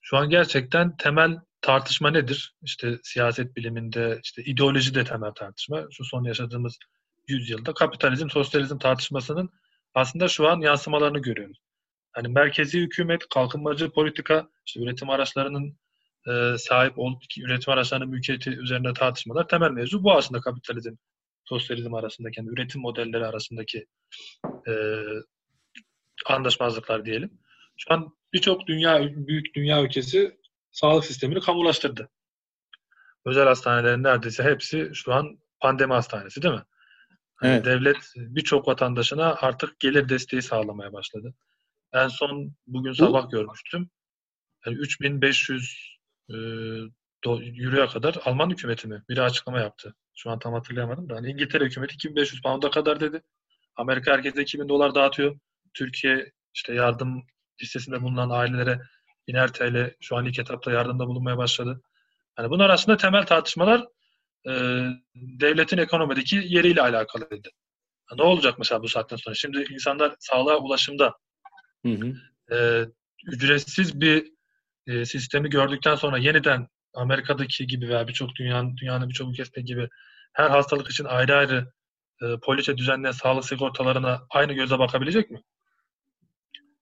Şu 0.00 0.16
an 0.16 0.30
gerçekten 0.30 0.96
temel 0.96 1.36
tartışma 1.60 2.10
nedir? 2.10 2.54
İşte 2.62 2.98
siyaset 3.02 3.56
biliminde, 3.56 4.20
işte 4.24 4.42
ideoloji 4.42 4.94
de 4.94 5.04
temel 5.04 5.30
tartışma. 5.30 5.86
Şu 5.90 6.04
son 6.04 6.24
yaşadığımız 6.24 6.78
yüzyılda 7.28 7.74
kapitalizm, 7.74 8.30
sosyalizm 8.30 8.78
tartışmasının 8.78 9.50
aslında 9.94 10.28
şu 10.28 10.48
an 10.48 10.60
yansımalarını 10.60 11.18
görüyoruz. 11.18 11.58
Hani 12.12 12.28
merkezi 12.28 12.80
hükümet, 12.80 13.28
kalkınmacı 13.34 13.90
politika, 13.90 14.48
işte 14.66 14.80
üretim 14.80 15.10
araçlarının 15.10 15.78
e, 16.28 16.58
sahip 16.58 16.98
olup 16.98 17.22
üretim 17.38 17.72
araçlarının 17.72 18.08
mülkiyeti 18.08 18.50
üzerinde 18.50 18.92
tartışmalar 18.92 19.48
temel 19.48 19.70
mevzu. 19.70 20.04
Bu 20.04 20.12
aslında 20.12 20.40
kapitalizm, 20.40 20.94
sosyalizm 21.44 21.94
arasındaki, 21.94 22.40
yani 22.40 22.50
üretim 22.50 22.80
modelleri 22.80 23.26
arasındaki 23.26 23.86
e, 24.68 24.72
anlaşmazlıklar 26.26 27.04
diyelim. 27.04 27.38
Şu 27.76 27.94
an 27.94 28.16
birçok 28.32 28.66
dünya 28.66 29.00
büyük 29.16 29.54
dünya 29.54 29.82
ülkesi 29.82 30.36
sağlık 30.70 31.04
sistemini 31.04 31.40
kamulaştırdı. 31.40 32.08
Özel 33.24 33.44
hastanelerin 33.46 34.02
neredeyse 34.02 34.42
hepsi 34.42 34.90
şu 34.94 35.14
an 35.14 35.38
pandemi 35.60 35.92
hastanesi 35.92 36.42
değil 36.42 36.54
mi? 36.54 36.64
Hani 37.34 37.52
evet. 37.52 37.64
Devlet 37.64 38.12
birçok 38.16 38.68
vatandaşına 38.68 39.34
artık 39.34 39.80
gelir 39.80 40.08
desteği 40.08 40.42
sağlamaya 40.42 40.92
başladı. 40.92 41.34
En 41.92 42.08
son 42.08 42.52
bugün 42.66 42.92
sabah 42.92 43.26
Bu... 43.26 43.30
görmüştüm. 43.30 43.90
Yani 44.66 44.76
3500 44.76 45.96
e, 46.30 46.34
do, 47.24 47.40
euroya 47.42 47.86
kadar 47.86 48.16
Alman 48.24 48.50
hükümeti 48.50 48.88
mi? 48.88 49.02
Biri 49.08 49.22
açıklama 49.22 49.60
yaptı. 49.60 49.94
Şu 50.14 50.30
an 50.30 50.38
tam 50.38 50.52
hatırlayamadım 50.52 51.08
da. 51.08 51.16
Hani 51.16 51.30
İngiltere 51.30 51.64
hükümeti 51.64 51.94
2500 51.94 52.42
pound'a 52.42 52.70
kadar 52.70 53.00
dedi. 53.00 53.22
Amerika 53.76 54.12
herkese 54.12 54.42
2000 54.42 54.68
dolar 54.68 54.94
dağıtıyor. 54.94 55.38
Türkiye 55.76 56.32
işte 56.54 56.74
yardım 56.74 57.26
listesinde 57.62 58.02
bulunan 58.02 58.30
ailelere 58.30 58.80
biner 59.28 59.52
TL 59.52 59.94
şu 60.00 60.16
an 60.16 60.24
ilk 60.24 60.38
etapta 60.38 60.72
yardımda 60.72 61.06
bulunmaya 61.06 61.38
başladı. 61.38 61.82
Yani 62.38 62.50
bunlar 62.50 62.70
aslında 62.70 62.96
temel 62.96 63.26
tartışmalar 63.26 63.86
e, 64.48 64.52
devletin 65.14 65.78
ekonomideki 65.78 66.42
yeriyle 66.44 66.82
alakalıydı. 66.82 67.48
Ne 68.16 68.22
olacak 68.22 68.58
mesela 68.58 68.82
bu 68.82 68.88
saatten 68.88 69.16
sonra? 69.16 69.34
Şimdi 69.34 69.66
insanlar 69.70 70.14
sağlığa 70.18 70.56
ulaşımda 70.56 71.14
hı 71.86 71.92
hı. 71.92 72.14
E, 72.56 72.86
ücretsiz 73.26 74.00
bir 74.00 74.32
e, 74.86 75.04
sistemi 75.04 75.50
gördükten 75.50 75.94
sonra 75.94 76.18
yeniden 76.18 76.68
Amerika'daki 76.94 77.66
gibi 77.66 77.88
veya 77.88 78.08
birçok 78.08 78.36
dünyanın 78.36 78.76
dünyanın 78.76 79.08
birçok 79.08 79.30
ülkesinde 79.30 79.60
gibi 79.60 79.88
her 80.32 80.50
hastalık 80.50 80.90
için 80.90 81.04
ayrı 81.04 81.36
ayrı 81.36 81.72
e, 82.22 82.26
poliçe 82.42 82.78
düzenleyen 82.78 83.12
sağlık 83.12 83.44
sigortalarına 83.44 84.26
aynı 84.30 84.52
göze 84.52 84.78
bakabilecek 84.78 85.30
mi? 85.30 85.42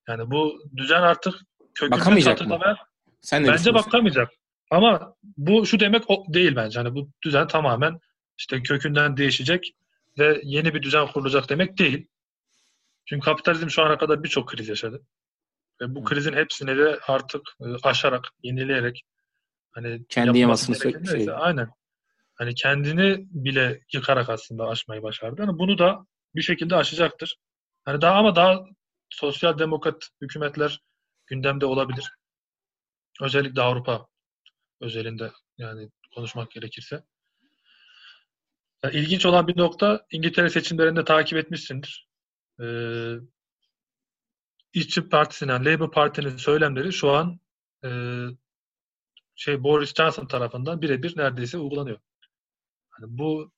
Yani 0.09 0.31
bu 0.31 0.63
düzen 0.77 1.03
artık 1.03 1.35
kökünden 1.75 2.21
satılmaya 2.21 2.77
Sen 3.21 3.47
bence 3.47 3.75
bakamayacak. 3.75 4.31
Ama 4.71 5.15
bu 5.23 5.67
şu 5.67 5.81
demek 5.81 6.05
değil 6.29 6.57
bence. 6.57 6.81
Hani 6.81 6.95
bu 6.95 7.11
düzen 7.25 7.47
tamamen 7.47 7.99
işte 8.39 8.63
kökünden 8.63 9.17
değişecek 9.17 9.75
ve 10.19 10.41
yeni 10.45 10.75
bir 10.75 10.83
düzen 10.83 11.07
kurulacak 11.07 11.49
demek 11.49 11.79
değil. 11.79 12.09
Çünkü 13.07 13.25
kapitalizm 13.25 13.71
şu 13.71 13.83
ana 13.83 13.99
kadar 13.99 14.23
birçok 14.23 14.49
kriz 14.49 14.69
yaşadı. 14.69 15.03
Ve 15.81 15.95
bu 15.95 16.05
krizin 16.05 16.33
hepsini 16.33 16.79
de 16.79 16.99
artık 17.07 17.41
e, 17.61 17.65
aşarak, 17.83 18.29
yenileyerek 18.43 19.03
hani 19.71 20.07
kendi 20.09 20.39
yamasını 20.39 20.77
şey. 20.77 20.95
Aynen. 21.37 21.69
Hani 22.35 22.55
kendini 22.55 23.27
bile 23.31 23.81
yıkarak 23.93 24.29
aslında 24.29 24.69
aşmayı 24.69 25.03
başardı. 25.03 25.41
Yani 25.41 25.59
bunu 25.59 25.79
da 25.79 26.07
bir 26.35 26.43
şekilde 26.43 26.77
aşacaktır. 26.77 27.37
Hani 27.85 28.01
daha 28.01 28.19
ama 28.19 28.37
daha 28.37 28.65
sosyal 29.15 29.59
demokrat 29.59 30.09
hükümetler 30.21 30.81
gündemde 31.27 31.67
olabilir. 31.67 32.11
Özellikle 33.21 33.63
Avrupa 33.63 34.07
özelinde 34.81 35.33
yani 35.59 35.91
konuşmak 36.15 36.51
gerekirse. 36.51 37.05
İlginç 38.93 39.27
olan 39.27 39.49
bir 39.49 39.57
nokta 39.57 40.07
İngiltere 40.11 40.51
seçimlerinde 40.51 41.05
takip 41.05 41.39
etmişsindir. 41.39 42.09
Ee, 42.61 43.15
İşçi 44.73 45.09
Partisi'nin, 45.09 45.65
Labour 45.65 45.91
Parti'nin 45.91 46.37
söylemleri 46.37 46.93
şu 46.93 47.11
an 47.11 47.41
e, 47.85 47.91
şey 49.35 49.63
Boris 49.63 49.95
Johnson 49.95 50.27
tarafından 50.27 50.83
birebir 50.83 51.17
neredeyse 51.17 51.59
uygulanıyor. 51.59 51.99
Yani 52.99 53.19
bu 53.19 53.53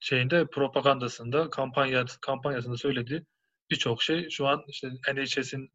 şeyinde 0.00 0.46
propagandasında 0.46 1.50
kampanya 1.50 2.04
kampanyasında 2.20 2.76
söylediği 2.76 3.26
birçok 3.70 4.02
şey 4.02 4.30
şu 4.30 4.46
an 4.46 4.64
işte 4.68 4.88
NHS'in 5.14 5.70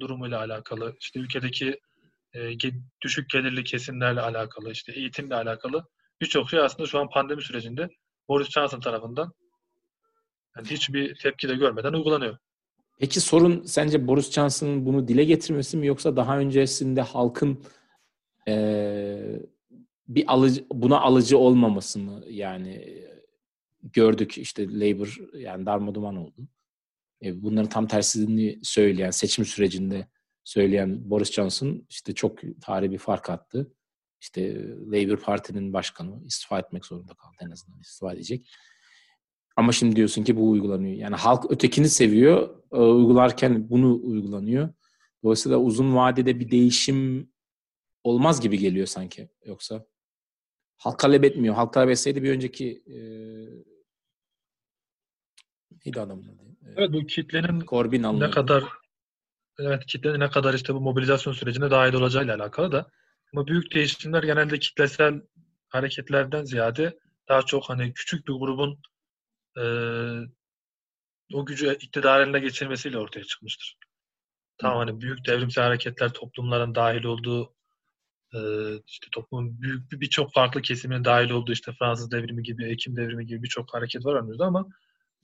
durumuyla 0.00 0.38
alakalı, 0.38 0.96
işte 1.00 1.20
ülkedeki 1.20 1.80
e, 2.34 2.52
düşük 3.02 3.30
gelirli 3.30 3.64
kesimlerle 3.64 4.20
alakalı, 4.20 4.72
işte 4.72 4.92
eğitimle 4.92 5.34
alakalı 5.34 5.84
birçok 6.20 6.50
şey 6.50 6.60
aslında 6.60 6.88
şu 6.88 6.98
an 6.98 7.10
pandemi 7.10 7.42
sürecinde 7.42 7.88
Boris 8.28 8.50
Johnson 8.50 8.80
tarafından 8.80 9.32
yani 10.56 10.68
hiçbir 10.70 11.14
tepki 11.14 11.48
de 11.48 11.54
görmeden 11.54 11.92
uygulanıyor. 11.92 12.38
Peki 12.98 13.20
sorun 13.20 13.62
sence 13.62 14.06
Boris 14.06 14.32
Johnson'ın 14.32 14.86
bunu 14.86 15.08
dile 15.08 15.24
getirmesi 15.24 15.76
mi 15.76 15.86
yoksa 15.86 16.16
daha 16.16 16.38
öncesinde 16.38 17.00
halkın 17.00 17.64
Ee, 18.48 19.40
bir 20.08 20.24
alıcı 20.32 20.66
buna 20.72 21.00
alıcı 21.00 21.38
olmaması 21.38 21.98
mı 21.98 22.22
yani 22.28 23.04
gördük 23.82 24.38
işte 24.38 24.68
Labour 24.68 25.18
yani 25.34 25.66
darmaduman 25.66 26.16
oldu. 26.16 26.48
E, 27.24 27.42
bunların 27.42 27.68
tam 27.68 27.86
tersini 27.86 28.58
söyleyen 28.62 29.10
seçim 29.10 29.44
sürecinde 29.44 30.08
söyleyen 30.44 31.10
Boris 31.10 31.32
Johnson 31.32 31.86
işte 31.90 32.14
çok 32.14 32.38
tarihi 32.60 32.90
bir 32.90 32.98
fark 32.98 33.30
attı. 33.30 33.72
İşte 34.20 34.68
Labour 34.86 35.16
Parti'nin 35.16 35.72
başkanı 35.72 36.24
istifa 36.26 36.58
etmek 36.58 36.86
zorunda 36.86 37.14
kaldı 37.14 37.36
en 37.40 37.50
azından 37.50 37.80
istifa 37.80 38.12
edecek. 38.12 38.50
Ama 39.56 39.72
şimdi 39.72 39.96
diyorsun 39.96 40.24
ki 40.24 40.36
bu 40.36 40.50
uygulanıyor. 40.50 40.96
Yani 40.96 41.16
halk 41.16 41.52
ötekini 41.52 41.88
seviyor, 41.88 42.62
e, 42.72 42.76
uygularken 42.76 43.70
bunu 43.70 44.00
uygulanıyor. 44.02 44.68
Dolayısıyla 45.22 45.58
uzun 45.58 45.94
vadede 45.94 46.40
bir 46.40 46.50
değişim 46.50 47.30
olmaz 48.04 48.40
gibi 48.40 48.58
geliyor 48.58 48.86
sanki 48.86 49.28
yoksa. 49.44 49.86
Halk 50.76 50.98
talep 50.98 51.24
etmiyor. 51.24 51.54
Halk 51.54 51.72
talep 51.72 51.90
etseydi 51.90 52.22
bir 52.22 52.30
önceki 52.30 52.82
e, 52.86 52.96
neydi 55.84 56.00
adamın 56.00 56.28
adı? 56.28 56.53
Evet 56.76 56.92
bu 56.92 57.06
kitlenin 57.06 57.60
Corbyn 57.60 58.20
ne 58.20 58.30
kadar 58.30 58.64
evet 59.58 59.86
kitlenin 59.86 60.20
ne 60.20 60.30
kadar 60.30 60.54
işte 60.54 60.74
bu 60.74 60.80
mobilizasyon 60.80 61.32
sürecine 61.32 61.70
dahil 61.70 61.94
olacağıyla 61.94 62.36
alakalı 62.36 62.72
da. 62.72 62.90
Ama 63.32 63.46
büyük 63.46 63.74
değişimler 63.74 64.22
genelde 64.22 64.58
kitlesel 64.58 65.22
hareketlerden 65.68 66.44
ziyade 66.44 66.98
daha 67.28 67.42
çok 67.42 67.68
hani 67.68 67.92
küçük 67.92 68.28
bir 68.28 68.32
grubun 68.32 68.80
e, 69.56 69.64
o 71.34 71.46
gücü 71.46 71.74
iktidar 71.74 72.20
eline 72.20 72.38
geçirmesiyle 72.38 72.98
ortaya 72.98 73.24
çıkmıştır. 73.24 73.76
Tamam 74.58 74.78
hani 74.78 75.00
büyük 75.00 75.26
devrimsel 75.26 75.64
hareketler 75.64 76.12
toplumların 76.12 76.74
dahil 76.74 77.04
olduğu 77.04 77.54
e, 78.34 78.40
işte 78.86 79.08
toplumun 79.12 79.62
büyük 79.62 79.92
birçok 79.92 80.32
farklı 80.32 80.62
kesiminin 80.62 81.04
dahil 81.04 81.30
olduğu 81.30 81.52
işte 81.52 81.72
Fransız 81.78 82.10
devrimi 82.10 82.42
gibi, 82.42 82.64
Ekim 82.64 82.96
devrimi 82.96 83.26
gibi 83.26 83.42
birçok 83.42 83.74
hareket 83.74 84.04
var 84.04 84.14
önümüzde 84.14 84.44
ama 84.44 84.66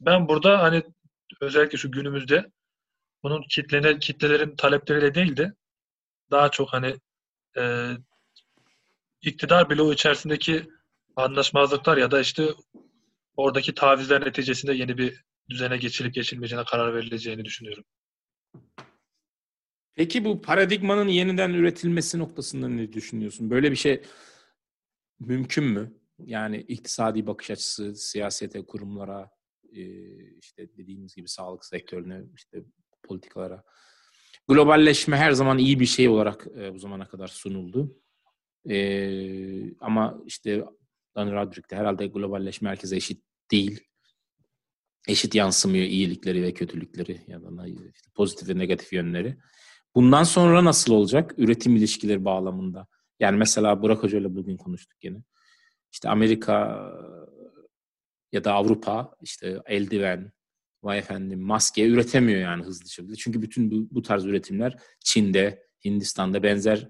ben 0.01 0.29
burada 0.29 0.63
hani 0.63 0.83
özellikle 1.41 1.79
şu 1.79 1.91
günümüzde 1.91 2.53
bunun 3.23 3.43
kitlene, 3.51 3.99
kitlelerin 3.99 4.57
talepleriyle 4.57 5.15
değil 5.15 5.37
de 5.37 5.53
daha 6.31 6.51
çok 6.51 6.73
hani 6.73 6.97
e, 7.59 7.93
iktidar 9.23 9.71
bloğu 9.71 9.93
içerisindeki 9.93 10.69
anlaşmazlıklar 11.17 11.97
ya 11.97 12.11
da 12.11 12.21
işte 12.21 12.49
oradaki 13.37 13.75
tavizler 13.75 14.21
neticesinde 14.27 14.75
yeni 14.75 14.99
bir 14.99 15.25
düzene 15.51 15.77
geçilip 15.77 16.15
geçilmeyeceğine 16.15 16.65
karar 16.65 16.95
verileceğini 16.95 17.45
düşünüyorum. 17.45 17.85
Peki 19.95 20.25
bu 20.25 20.43
paradigmanın 20.43 21.09
yeniden 21.09 21.51
üretilmesi 21.51 22.19
noktasında 22.19 22.69
ne 22.69 22.93
düşünüyorsun? 22.93 23.51
Böyle 23.51 23.71
bir 23.71 23.77
şey 23.77 24.03
mümkün 25.21 25.65
mü? 25.65 25.93
Yani 26.19 26.57
iktisadi 26.57 27.27
bakış 27.27 27.51
açısı, 27.51 27.95
siyasete, 27.95 28.67
kurumlara, 28.67 29.31
işte 30.41 30.69
dediğimiz 30.77 31.15
gibi 31.15 31.29
sağlık 31.29 31.65
sektörüne, 31.65 32.23
işte 32.37 32.63
politikalara. 33.03 33.63
Globalleşme 34.49 35.17
her 35.17 35.33
zaman 35.33 35.59
iyi 35.59 35.81
bir 35.81 35.87
şey 35.87 36.09
olarak 36.09 36.47
bu 36.75 36.79
zamana 36.79 37.09
kadar 37.09 37.29
sunuldu. 37.29 37.97
Ama 39.81 40.23
işte 40.27 40.65
Dan 41.17 41.33
Radrick 41.33 41.71
de 41.71 41.77
herhalde 41.77 42.07
globalleşme 42.07 42.69
herkese 42.69 42.97
eşit 42.97 43.25
değil. 43.51 43.81
Eşit 45.09 45.35
yansımıyor 45.35 45.85
iyilikleri 45.85 46.43
ve 46.43 46.55
kötülükleri 46.55 47.21
ya 47.27 47.43
da 47.43 47.67
işte 47.67 48.11
pozitif 48.15 48.49
ve 48.49 48.59
negatif 48.59 48.93
yönleri. 48.93 49.37
Bundan 49.95 50.23
sonra 50.23 50.65
nasıl 50.65 50.95
olacak? 50.95 51.35
Üretim 51.37 51.77
ilişkileri 51.77 52.25
bağlamında. 52.25 52.87
Yani 53.21 53.37
mesela 53.37 53.83
Burak 53.83 54.03
Hoca 54.03 54.19
ile 54.19 54.35
bugün 54.35 54.57
konuştuk 54.57 55.05
yine. 55.05 55.23
İşte 55.93 56.09
Amerika 56.09 56.87
ya 58.33 58.45
da 58.45 58.53
Avrupa 58.53 59.15
işte 59.21 59.63
eldiven, 59.67 60.33
vay 60.83 60.99
efendim 60.99 61.41
maske 61.41 61.87
üretemiyor 61.87 62.41
yani 62.41 62.65
hızlı 62.65 62.91
şekilde. 62.91 63.17
Çünkü 63.17 63.43
bütün 63.43 63.71
bu, 63.71 63.89
bu 63.91 64.03
tarz 64.03 64.25
üretimler 64.25 64.77
Çin'de, 65.05 65.67
Hindistan'da 65.85 66.43
benzer 66.43 66.89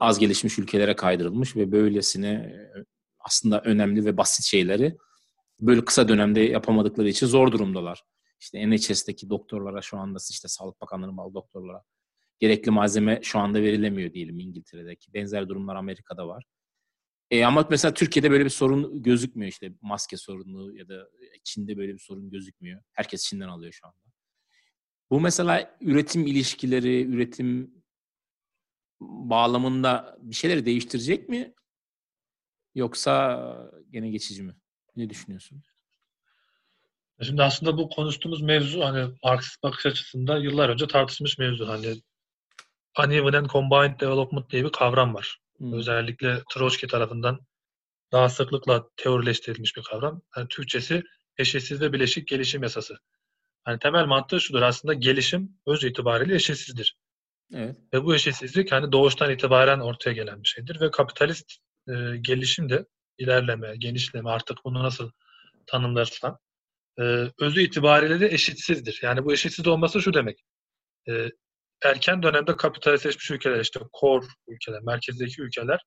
az 0.00 0.18
gelişmiş 0.18 0.58
ülkelere 0.58 0.96
kaydırılmış 0.96 1.56
ve 1.56 1.72
böylesine 1.72 2.56
aslında 3.18 3.60
önemli 3.60 4.04
ve 4.04 4.16
basit 4.16 4.44
şeyleri 4.46 4.96
böyle 5.60 5.84
kısa 5.84 6.08
dönemde 6.08 6.40
yapamadıkları 6.40 7.08
için 7.08 7.26
zor 7.26 7.52
durumdalar. 7.52 8.02
İşte 8.40 8.70
NHS'teki 8.70 9.30
doktorlara 9.30 9.82
şu 9.82 9.98
anda 9.98 10.18
işte 10.30 10.48
Sağlık 10.48 10.80
Bakanlığı'nın 10.80 11.16
bağlı 11.16 11.34
doktorlara 11.34 11.82
gerekli 12.38 12.70
malzeme 12.70 13.20
şu 13.22 13.38
anda 13.38 13.62
verilemiyor 13.62 14.12
diyelim 14.12 14.38
İngiltere'deki. 14.38 15.14
Benzer 15.14 15.48
durumlar 15.48 15.76
Amerika'da 15.76 16.28
var. 16.28 16.44
E 17.30 17.44
ama 17.44 17.66
mesela 17.70 17.94
Türkiye'de 17.94 18.30
böyle 18.30 18.44
bir 18.44 18.50
sorun 18.50 19.02
gözükmüyor 19.02 19.52
işte 19.52 19.72
maske 19.80 20.16
sorunu 20.16 20.76
ya 20.76 20.88
da 20.88 21.08
Çin'de 21.44 21.76
böyle 21.76 21.94
bir 21.94 21.98
sorun 21.98 22.30
gözükmüyor. 22.30 22.82
Herkes 22.92 23.24
Çin'den 23.24 23.48
alıyor 23.48 23.72
şu 23.72 23.86
anda. 23.86 23.96
Bu 25.10 25.20
mesela 25.20 25.76
üretim 25.80 26.26
ilişkileri, 26.26 27.04
üretim 27.04 27.74
bağlamında 29.00 30.18
bir 30.20 30.34
şeyleri 30.34 30.66
değiştirecek 30.66 31.28
mi? 31.28 31.54
Yoksa 32.74 33.70
gene 33.90 34.10
geçici 34.10 34.42
mi? 34.42 34.54
Ne 34.96 35.10
düşünüyorsun? 35.10 35.62
Şimdi 37.22 37.42
aslında 37.42 37.78
bu 37.78 37.88
konuştuğumuz 37.88 38.42
mevzu 38.42 38.84
hani 38.84 39.14
Marksist 39.24 39.62
bakış 39.62 39.86
açısında 39.86 40.38
yıllar 40.38 40.68
önce 40.68 40.86
tartışmış 40.86 41.38
mevzu. 41.38 41.68
Hani 41.68 42.02
uneven 42.98 43.32
and 43.32 43.46
combined 43.46 44.00
development 44.00 44.50
diye 44.50 44.64
bir 44.64 44.72
kavram 44.72 45.14
var. 45.14 45.40
Hmm. 45.60 45.72
Özellikle 45.72 46.42
Trotsky 46.52 46.90
tarafından 46.90 47.40
daha 48.12 48.28
sıklıkla 48.28 48.88
teorileştirilmiş 48.96 49.76
bir 49.76 49.82
kavram. 49.82 50.22
Yani 50.36 50.48
Türkçesi 50.48 51.02
eşitsiz 51.38 51.80
ve 51.80 51.92
bileşik 51.92 52.28
gelişim 52.28 52.62
yasası. 52.62 52.98
Yani 53.66 53.78
temel 53.78 54.04
mantığı 54.04 54.40
şudur 54.40 54.62
aslında 54.62 54.94
gelişim 54.94 55.56
öz 55.66 55.84
itibariyle 55.84 56.34
eşitsizdir. 56.34 56.96
Evet. 57.54 57.76
Ve 57.94 58.04
bu 58.04 58.14
eşitsizlik 58.14 58.72
hani 58.72 58.92
doğuştan 58.92 59.30
itibaren 59.30 59.80
ortaya 59.80 60.12
gelen 60.12 60.42
bir 60.42 60.48
şeydir 60.48 60.80
ve 60.80 60.90
kapitalist 60.90 61.52
e, 61.88 61.92
gelişim 62.20 62.68
de 62.68 62.86
ilerleme, 63.18 63.76
genişleme 63.76 64.30
artık 64.30 64.58
bunu 64.64 64.82
nasıl 64.82 65.10
tanımlarsan 65.66 66.38
e, 66.98 67.02
özü 67.38 67.62
itibariyle 67.62 68.20
de 68.20 68.28
eşitsizdir. 68.28 69.00
Yani 69.02 69.24
bu 69.24 69.32
eşitsiz 69.32 69.66
olması 69.66 70.02
şu 70.02 70.14
demek. 70.14 70.44
E, 71.08 71.28
erken 71.84 72.22
dönemde 72.22 72.56
kapitalistleşmiş 72.56 73.30
ülkeler 73.30 73.60
işte 73.60 73.80
core 74.00 74.26
ülkeler, 74.48 74.80
merkezdeki 74.82 75.42
ülkeler 75.42 75.80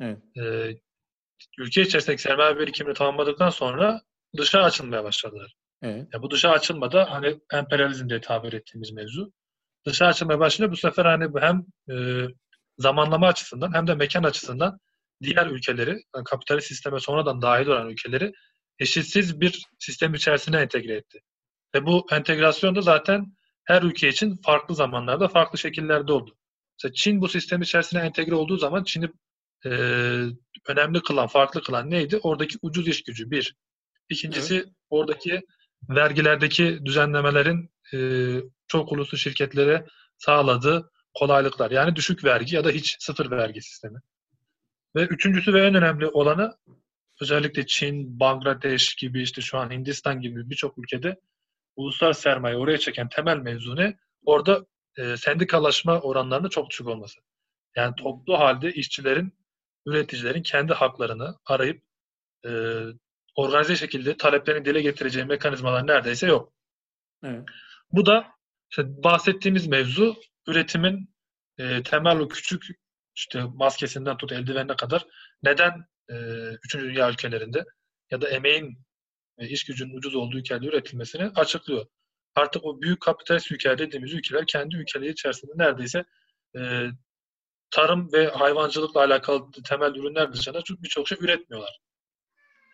evet. 0.00 0.18
e, 0.36 0.74
ülke 1.58 1.82
içerisindeki 1.82 2.22
sermaye 2.22 2.58
birikimini 2.58 2.94
tamamladıktan 2.94 3.50
sonra 3.50 4.00
dışa 4.36 4.62
açılmaya 4.62 5.04
başladılar. 5.04 5.54
Evet. 5.82 6.08
Ya 6.14 6.22
bu 6.22 6.30
dışa 6.30 6.50
açılmada 6.50 7.10
hani 7.10 7.40
emperyalizm 7.52 8.08
diye 8.08 8.20
tabir 8.20 8.52
ettiğimiz 8.52 8.92
mevzu. 8.92 9.32
Dışa 9.86 10.06
açılmaya 10.06 10.38
başlayınca 10.38 10.72
bu 10.72 10.76
sefer 10.76 11.04
hani 11.04 11.40
hem 11.40 11.64
e, 11.96 12.26
zamanlama 12.78 13.26
açısından 13.28 13.74
hem 13.74 13.86
de 13.86 13.94
mekan 13.94 14.22
açısından 14.22 14.78
diğer 15.22 15.46
ülkeleri, 15.46 16.02
yani 16.14 16.24
kapitalist 16.24 16.66
sisteme 16.66 17.00
sonradan 17.00 17.42
dahil 17.42 17.66
olan 17.66 17.88
ülkeleri 17.90 18.32
eşitsiz 18.78 19.40
bir 19.40 19.62
sistem 19.78 20.14
içerisine 20.14 20.60
entegre 20.60 20.94
etti. 20.94 21.20
Ve 21.74 21.86
bu 21.86 22.06
entegrasyon 22.12 22.76
da 22.76 22.80
zaten 22.80 23.36
her 23.70 23.82
ülke 23.82 24.08
için 24.08 24.36
farklı 24.36 24.74
zamanlarda, 24.74 25.28
farklı 25.28 25.58
şekillerde 25.58 26.12
oldu. 26.12 26.36
Mesela 26.78 26.92
Çin 26.94 27.20
bu 27.20 27.28
sistem 27.28 27.62
içerisine 27.62 28.00
entegre 28.00 28.34
olduğu 28.34 28.56
zaman 28.56 28.84
Çin'i 28.84 29.08
e, 29.64 29.70
önemli 30.68 31.02
kılan, 31.02 31.26
farklı 31.26 31.62
kılan 31.62 31.90
neydi? 31.90 32.18
Oradaki 32.22 32.58
ucuz 32.62 32.88
iş 32.88 33.02
gücü 33.02 33.30
bir. 33.30 33.56
İkincisi 34.08 34.54
evet. 34.54 34.66
oradaki 34.90 35.40
vergilerdeki 35.88 36.78
düzenlemelerin 36.84 37.70
e, 37.94 37.98
çok 38.68 38.92
uluslu 38.92 39.18
şirketlere 39.18 39.86
sağladığı 40.18 40.90
kolaylıklar. 41.14 41.70
Yani 41.70 41.96
düşük 41.96 42.24
vergi 42.24 42.56
ya 42.56 42.64
da 42.64 42.70
hiç 42.70 42.96
sıfır 43.00 43.30
vergi 43.30 43.62
sistemi. 43.62 43.98
Ve 44.96 45.02
üçüncüsü 45.04 45.54
ve 45.54 45.66
en 45.66 45.74
önemli 45.74 46.06
olanı 46.06 46.56
özellikle 47.20 47.66
Çin, 47.66 48.20
Bangladeş 48.20 48.94
gibi 48.94 49.22
işte 49.22 49.40
şu 49.40 49.58
an 49.58 49.70
Hindistan 49.70 50.20
gibi 50.20 50.50
birçok 50.50 50.78
ülkede 50.78 51.16
uluslararası 51.80 52.20
sermaye 52.20 52.56
oraya 52.56 52.78
çeken 52.78 53.08
temel 53.08 53.36
mevzu 53.36 53.76
ne? 53.76 53.98
Orada 54.24 54.66
e, 54.96 55.16
sendikalaşma 55.16 56.00
oranlarının 56.00 56.48
çok 56.48 56.70
düşük 56.70 56.86
olması. 56.86 57.20
Yani 57.76 57.94
toplu 57.94 58.38
halde 58.38 58.72
işçilerin, 58.72 59.32
üreticilerin 59.86 60.42
kendi 60.42 60.72
haklarını 60.72 61.38
arayıp 61.46 61.82
e, 62.46 62.50
organize 63.34 63.76
şekilde 63.76 64.16
taleplerini 64.16 64.64
dile 64.64 64.82
getireceği 64.82 65.24
mekanizmalar 65.24 65.86
neredeyse 65.86 66.26
yok. 66.26 66.52
Evet. 67.24 67.44
Bu 67.92 68.06
da 68.06 68.26
işte 68.70 69.02
bahsettiğimiz 69.04 69.66
mevzu 69.66 70.16
üretimin 70.46 71.14
e, 71.58 71.82
temel 71.82 72.18
o 72.18 72.28
küçük 72.28 72.66
işte 73.16 73.42
maskesinden 73.54 74.16
tut 74.16 74.32
eldivenine 74.32 74.76
kadar 74.76 75.06
neden 75.42 75.86
e, 76.10 76.14
3. 76.64 76.74
dünya 76.74 77.10
ülkelerinde 77.10 77.64
ya 78.10 78.20
da 78.20 78.28
emeğin 78.28 78.78
iş 79.48 79.64
gücünün 79.64 79.96
ucuz 79.96 80.14
olduğu 80.14 80.38
ülkelerde 80.38 80.66
üretilmesini 80.66 81.24
açıklıyor. 81.24 81.86
Artık 82.34 82.64
o 82.64 82.80
büyük 82.80 83.00
kapitalist 83.00 83.52
ülkeler 83.52 83.78
dediğimiz 83.78 84.12
ülkeler 84.12 84.46
kendi 84.46 84.76
ülkeleri 84.76 85.10
içerisinde 85.10 85.52
neredeyse 85.56 86.04
e, 86.58 86.86
tarım 87.70 88.12
ve 88.12 88.28
hayvancılıkla 88.28 89.00
alakalı 89.00 89.50
temel 89.68 89.94
ürünler 89.94 90.32
dışında 90.32 90.62
birçok 90.70 91.08
şey 91.08 91.18
üretmiyorlar. 91.20 91.80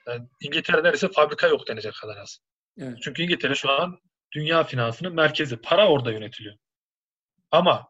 Yani 0.06 0.28
İngiltere 0.40 0.76
neredeyse 0.76 1.08
fabrika 1.08 1.46
yok 1.46 1.68
denecek 1.68 1.94
kadar 2.00 2.16
az. 2.16 2.38
Evet. 2.78 2.98
Çünkü 3.02 3.22
İngiltere 3.22 3.54
şu 3.54 3.70
an 3.70 4.00
dünya 4.32 4.64
finansının 4.64 5.14
merkezi. 5.14 5.56
Para 5.56 5.88
orada 5.88 6.12
yönetiliyor. 6.12 6.56
Ama 7.50 7.88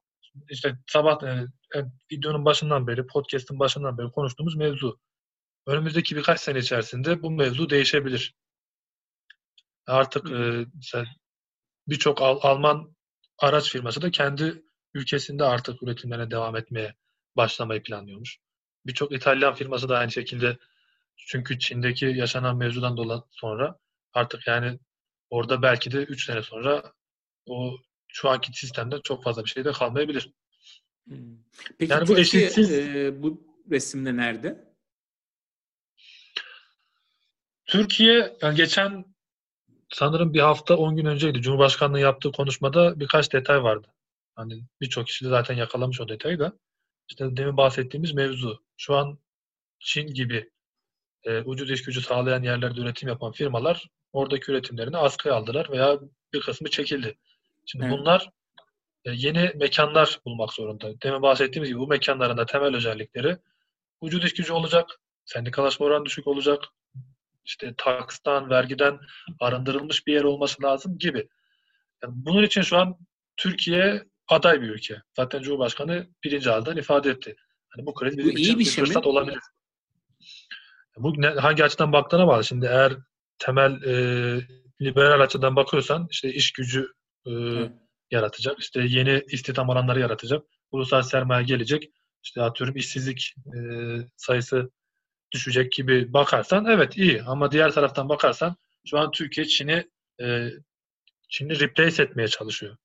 işte 0.50 0.74
sabah 0.86 1.22
e, 1.22 1.44
e, 1.78 1.84
videonun 2.12 2.44
başından 2.44 2.86
beri, 2.86 3.06
podcast'ın 3.06 3.58
başından 3.58 3.98
beri 3.98 4.10
konuştuğumuz 4.10 4.56
mevzu. 4.56 5.00
Önümüzdeki 5.66 6.16
birkaç 6.16 6.40
sene 6.40 6.58
içerisinde 6.58 7.22
bu 7.22 7.30
mevzu 7.30 7.70
değişebilir. 7.70 8.34
Artık 9.86 10.30
e, 10.30 10.66
birçok 11.88 12.22
Al- 12.22 12.40
Alman 12.42 12.96
araç 13.38 13.70
firması 13.72 14.02
da 14.02 14.10
kendi 14.10 14.62
ülkesinde 14.94 15.44
artık 15.44 15.82
üretimlerine 15.82 16.30
devam 16.30 16.56
etmeye 16.56 16.94
başlamayı 17.36 17.82
planlıyormuş. 17.82 18.38
Birçok 18.86 19.12
İtalyan 19.12 19.54
firması 19.54 19.88
da 19.88 19.98
aynı 19.98 20.10
şekilde 20.10 20.58
çünkü 21.16 21.58
Çin'deki 21.58 22.06
yaşanan 22.06 22.56
mevzudan 22.56 22.96
dolayı 22.96 23.20
sonra 23.30 23.78
artık 24.12 24.46
yani 24.46 24.78
orada 25.30 25.62
belki 25.62 25.90
de 25.90 26.02
3 26.02 26.24
sene 26.24 26.42
sonra 26.42 26.92
o 27.46 27.76
şu 28.08 28.28
anki 28.28 28.52
sistemde 28.52 29.00
çok 29.04 29.24
fazla 29.24 29.44
bir 29.44 29.50
şey 29.50 29.64
de 29.64 29.72
kalmayabilir. 29.72 30.30
Peki 31.78 31.92
yani 31.92 32.08
bu 32.08 32.18
eşitsiz 32.18 32.72
e, 32.72 33.22
bu 33.22 33.46
resimde 33.70 34.16
nerede? 34.16 34.74
Türkiye 37.66 38.36
yani 38.42 38.56
geçen 38.56 39.15
sanırım 39.96 40.34
bir 40.34 40.40
hafta 40.40 40.76
10 40.76 40.96
gün 40.96 41.04
önceydi. 41.04 41.42
Cumhurbaşkanlığı 41.42 42.00
yaptığı 42.00 42.32
konuşmada 42.32 43.00
birkaç 43.00 43.32
detay 43.32 43.62
vardı. 43.62 43.88
Hani 44.34 44.64
birçok 44.80 45.06
kişi 45.06 45.24
de 45.24 45.28
zaten 45.28 45.54
yakalamış 45.54 46.00
o 46.00 46.08
detayı 46.08 46.38
da. 46.38 46.52
İşte 47.08 47.36
demin 47.36 47.56
bahsettiğimiz 47.56 48.12
mevzu. 48.12 48.62
Şu 48.76 48.96
an 48.96 49.18
Çin 49.78 50.06
gibi 50.06 50.50
e, 51.24 51.40
ucuz 51.40 51.70
iş 51.70 51.82
gücü 51.82 52.00
sağlayan 52.00 52.42
yerlerde 52.42 52.80
üretim 52.80 53.08
yapan 53.08 53.32
firmalar 53.32 53.88
oradaki 54.12 54.52
üretimlerini 54.52 54.96
askıya 54.96 55.34
aldılar 55.34 55.70
veya 55.70 56.00
bir 56.32 56.40
kısmı 56.40 56.70
çekildi. 56.70 57.18
Şimdi 57.66 57.84
evet. 57.84 57.98
bunlar 57.98 58.30
e, 59.04 59.10
yeni 59.14 59.52
mekanlar 59.54 60.20
bulmak 60.24 60.52
zorunda. 60.52 61.00
Demin 61.02 61.22
bahsettiğimiz 61.22 61.68
gibi 61.68 61.78
bu 61.78 61.86
mekanların 61.86 62.36
da 62.36 62.46
temel 62.46 62.76
özellikleri 62.76 63.36
ucuz 64.00 64.24
iş 64.24 64.34
gücü 64.34 64.52
olacak, 64.52 65.00
sendikalaşma 65.24 65.86
oranı 65.86 66.04
düşük 66.04 66.26
olacak, 66.26 66.64
işte 67.46 67.74
takstan, 67.76 68.50
vergiden 68.50 68.98
arındırılmış 69.40 70.06
bir 70.06 70.12
yer 70.12 70.24
olması 70.24 70.62
lazım 70.62 70.98
gibi. 70.98 71.28
Yani 72.02 72.14
bunun 72.16 72.42
için 72.42 72.62
şu 72.62 72.76
an 72.76 72.98
Türkiye 73.36 74.04
aday 74.28 74.62
bir 74.62 74.70
ülke. 74.70 75.02
Zaten 75.16 75.42
Cumhurbaşkanı 75.42 76.08
birinci 76.24 76.50
ağızdan 76.50 76.76
ifade 76.76 77.10
etti. 77.10 77.36
Hani 77.68 77.86
bu 77.86 77.94
kriz 77.94 78.18
bizim 78.18 78.34
bu 78.34 78.38
için 78.38 78.58
bir, 78.58 78.64
şey 78.64 78.84
fırsat 78.84 79.04
mi? 79.04 79.08
olabilir. 79.08 79.38
Bu 80.96 81.22
ne, 81.22 81.28
hangi 81.28 81.64
açıdan 81.64 81.92
baktığına 81.92 82.26
bağlı. 82.26 82.44
Şimdi 82.44 82.66
eğer 82.66 82.92
temel 83.38 83.82
e, 83.82 83.94
liberal 84.80 85.20
açıdan 85.20 85.56
bakıyorsan 85.56 86.08
işte 86.10 86.32
iş 86.32 86.52
gücü 86.52 86.92
e, 87.26 87.32
yaratacak. 88.10 88.60
İşte 88.60 88.80
yeni 88.86 89.24
istihdam 89.26 89.70
alanları 89.70 90.00
yaratacak. 90.00 90.44
Ulusal 90.70 91.02
sermaye 91.02 91.44
gelecek. 91.44 91.90
İşte 92.22 92.42
atıyorum 92.42 92.76
işsizlik 92.76 93.34
e, 93.46 93.60
sayısı 94.16 94.70
düşecek 95.32 95.72
gibi 95.72 96.12
bakarsan 96.12 96.64
evet 96.66 96.96
iyi. 96.98 97.22
Ama 97.22 97.52
diğer 97.52 97.72
taraftan 97.72 98.08
bakarsan 98.08 98.56
şu 98.86 98.98
an 98.98 99.10
Türkiye 99.10 99.46
Çin'i 99.46 99.90
e, 100.20 100.50
Çin'i 101.28 101.60
replace 101.60 102.02
etmeye 102.02 102.28
çalışıyor. 102.28 102.76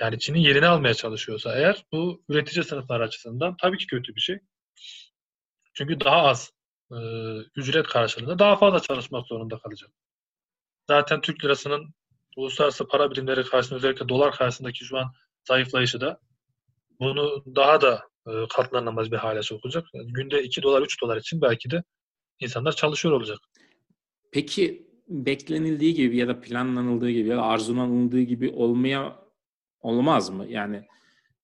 Yani 0.00 0.18
Çin'in 0.18 0.38
yerini 0.40 0.66
almaya 0.66 0.94
çalışıyorsa 0.94 1.56
eğer 1.58 1.84
bu 1.92 2.24
üretici 2.28 2.64
sınıflar 2.64 3.00
açısından 3.00 3.56
tabii 3.56 3.78
ki 3.78 3.86
kötü 3.86 4.14
bir 4.14 4.20
şey. 4.20 4.38
Çünkü 5.74 6.00
daha 6.00 6.22
az 6.22 6.52
e, 6.90 6.96
ücret 7.56 7.86
karşılığında 7.86 8.38
daha 8.38 8.56
fazla 8.56 8.80
çalışmak 8.80 9.26
zorunda 9.26 9.58
kalacak. 9.58 9.90
Zaten 10.88 11.20
Türk 11.20 11.44
lirasının 11.44 11.94
uluslararası 12.36 12.88
para 12.88 13.10
birimleri 13.10 13.44
karşısında 13.44 13.76
özellikle 13.76 14.08
dolar 14.08 14.36
karşısındaki 14.36 14.84
şu 14.84 14.98
an 14.98 15.12
zayıflayışı 15.44 16.00
da 16.00 16.20
bunu 17.00 17.44
daha 17.56 17.80
da 17.80 18.08
katlanamaz 18.56 19.12
bir 19.12 19.16
hale 19.16 19.42
sokacak. 19.42 19.84
Yani 19.94 20.12
günde 20.12 20.42
2 20.42 20.62
dolar 20.62 20.82
3 20.82 21.02
dolar 21.02 21.16
için 21.16 21.40
belki 21.40 21.70
de 21.70 21.82
insanlar 22.40 22.72
çalışıyor 22.72 23.14
olacak. 23.14 23.38
Peki 24.32 24.86
beklenildiği 25.08 25.94
gibi 25.94 26.16
ya 26.16 26.28
da 26.28 26.40
planlanıldığı 26.40 27.10
gibi 27.10 27.28
ya 27.28 27.36
da 27.36 27.42
arzulanıldığı 27.42 28.20
gibi 28.20 28.50
olmaya 28.50 29.18
olmaz 29.80 30.30
mı? 30.30 30.46
Yani 30.48 30.82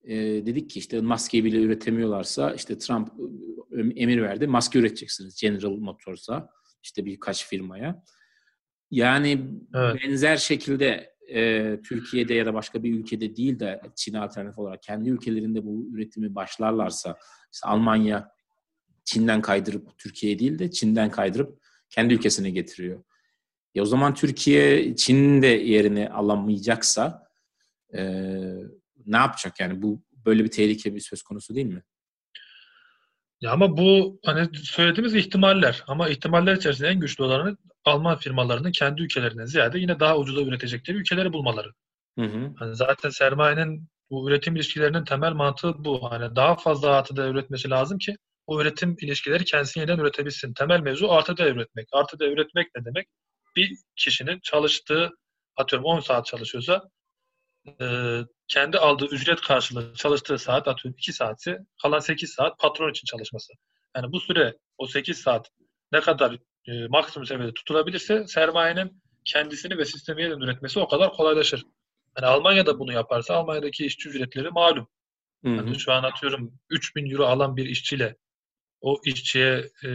e, 0.05 0.17
dedik 0.17 0.71
ki 0.71 0.79
işte 0.79 1.01
maske 1.01 1.45
bile 1.45 1.61
üretemiyorlarsa 1.61 2.55
işte 2.55 2.79
Trump 2.79 3.09
e, 3.73 4.03
emir 4.03 4.23
verdi 4.23 4.47
maske 4.47 4.79
üreteceksiniz 4.79 5.41
General 5.41 5.77
Motors'a 5.77 6.49
işte 6.83 7.05
birkaç 7.05 7.47
firmaya. 7.47 8.05
Yani 8.91 9.47
evet. 9.75 9.97
benzer 10.05 10.37
şekilde 10.37 11.15
e, 11.35 11.81
Türkiye'de 11.83 12.35
ya 12.35 12.47
da 12.47 12.55
başka 12.55 12.83
bir 12.83 12.95
ülkede 12.95 13.37
değil 13.37 13.61
de 13.61 13.81
Çin 13.97 14.15
alternatif 14.15 14.59
olarak 14.59 14.83
kendi 14.83 15.11
ülkelerinde 15.11 15.65
bu 15.65 15.89
üretimi 15.95 16.35
başlarlarsa 16.35 17.19
işte 17.53 17.69
Almanya 17.69 18.31
Çin'den 19.05 19.43
kaydırıp 19.43 19.99
Türkiye'ye 19.99 20.39
değil 20.39 20.59
de 20.59 20.71
Çin'den 20.71 21.11
kaydırıp 21.11 21.61
kendi 21.91 22.15
ülkesine 22.15 22.51
getiriyor. 22.51 23.05
Ya 23.75 23.83
o 23.83 23.87
zaman 23.87 24.15
Türkiye 24.15 24.97
Çin'in 24.97 25.43
de 25.43 25.47
yerini 25.47 26.11
alamayacaksa 26.11 27.29
e, 27.95 28.03
ne 29.07 29.17
yapacak 29.17 29.61
yani 29.61 29.83
bu 29.83 30.03
böyle 30.13 30.45
bir 30.45 30.51
tehlike 30.51 30.95
bir 30.95 31.01
söz 31.01 31.23
konusu 31.23 31.55
değil 31.55 31.67
mi? 31.67 31.83
Ya 33.41 33.53
ama 33.53 33.77
bu 33.77 34.21
hani 34.25 34.49
söylediğimiz 34.57 35.15
ihtimaller 35.15 35.85
ama 35.87 36.09
ihtimaller 36.09 36.57
içerisinde 36.57 36.89
en 36.89 37.01
güçlü 37.01 37.25
olanı 37.25 37.57
Alman 37.85 38.17
firmalarının 38.19 38.73
kendi 38.73 39.03
ülkelerinden 39.03 39.45
ziyade 39.45 39.79
yine 39.79 40.01
daha 40.01 40.19
ucuza 40.19 40.41
üretecekleri 40.41 40.97
ülkeleri 40.97 41.33
bulmaları. 41.33 41.73
Hı 42.19 42.25
hı. 42.25 42.53
Hani 42.59 42.77
zaten 42.77 43.11
sermayenin 43.11 43.89
bu 44.11 44.29
üretim 44.29 44.57
ilişkilerinin 44.57 45.05
temel 45.05 45.33
mantığı 45.33 45.85
bu. 45.85 46.11
Hani 46.11 46.37
daha 46.37 46.57
fazla 46.57 46.91
artıda 46.91 47.29
üretmesi 47.29 47.71
lazım 47.71 47.99
ki 47.99 48.17
o 48.47 48.61
üretim 48.61 48.97
ilişkileri 49.01 49.45
kendisini 49.45 49.81
yeniden 49.81 49.99
üretebilsin. 49.99 50.55
Temel 50.55 50.81
mevzu 50.81 51.09
artıda 51.09 51.49
üretmek. 51.49 51.89
Artıda 51.93 52.27
üretmek 52.27 52.67
ne 52.77 52.85
demek? 52.85 53.09
Bir 53.57 53.79
kişinin 53.97 54.41
çalıştığı 54.43 55.11
atıyorum 55.57 55.87
10 55.87 56.01
saat 56.01 56.27
çalışıyorsa 56.27 56.83
e, 57.81 57.87
kendi 58.49 58.79
aldığı 58.79 59.07
ücret 59.07 59.41
karşılığı 59.41 59.95
çalıştığı 59.95 60.39
saat 60.39 60.69
atıyorum 60.69 60.99
2 60.99 61.13
saati 61.13 61.59
kalan 61.83 61.99
8 61.99 62.31
saat 62.31 62.59
patron 62.59 62.91
için 62.91 63.07
çalışması. 63.07 63.53
Yani 63.97 64.13
bu 64.13 64.21
süre 64.21 64.57
o 64.79 64.87
8 64.87 65.19
saat 65.19 65.51
ne 65.93 66.01
kadar 66.01 66.37
e, 66.67 66.87
maksimum 66.89 67.27
seviyede 67.27 67.55
tutulabilirse 67.55 68.27
sermayenin 68.27 69.03
kendisini 69.25 69.79
ve 69.79 69.85
sistemi 69.85 70.23
yeniden 70.23 70.41
üretmesi 70.41 70.81
o 70.81 70.89
kadar 70.89 71.13
kolaylaşır. 71.13 71.65
Yani 72.17 72.27
Almanya'da 72.27 72.79
bunu 72.79 72.93
yaparsa 72.93 73.35
Almanya'daki 73.35 73.87
işçi 73.87 74.09
ücretleri 74.09 74.51
malum. 74.51 74.89
Hı 75.45 75.51
hı. 75.51 75.55
Yani 75.55 75.79
şu 75.79 75.93
an 75.93 76.03
atıyorum 76.03 76.55
3000 76.71 77.11
euro 77.11 77.25
alan 77.25 77.57
bir 77.57 77.67
işçiyle 77.67 78.17
o 78.81 79.01
işçiye 79.05 79.71
e, 79.85 79.91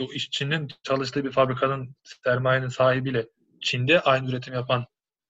o 0.00 0.12
işçinin 0.12 0.68
çalıştığı 0.82 1.24
bir 1.24 1.32
fabrikanın 1.32 1.96
sermayenin 2.02 2.68
sahibiyle 2.68 3.26
Çin'de 3.62 4.00
aynı 4.00 4.30
üretim 4.30 4.54
yapan 4.54 4.86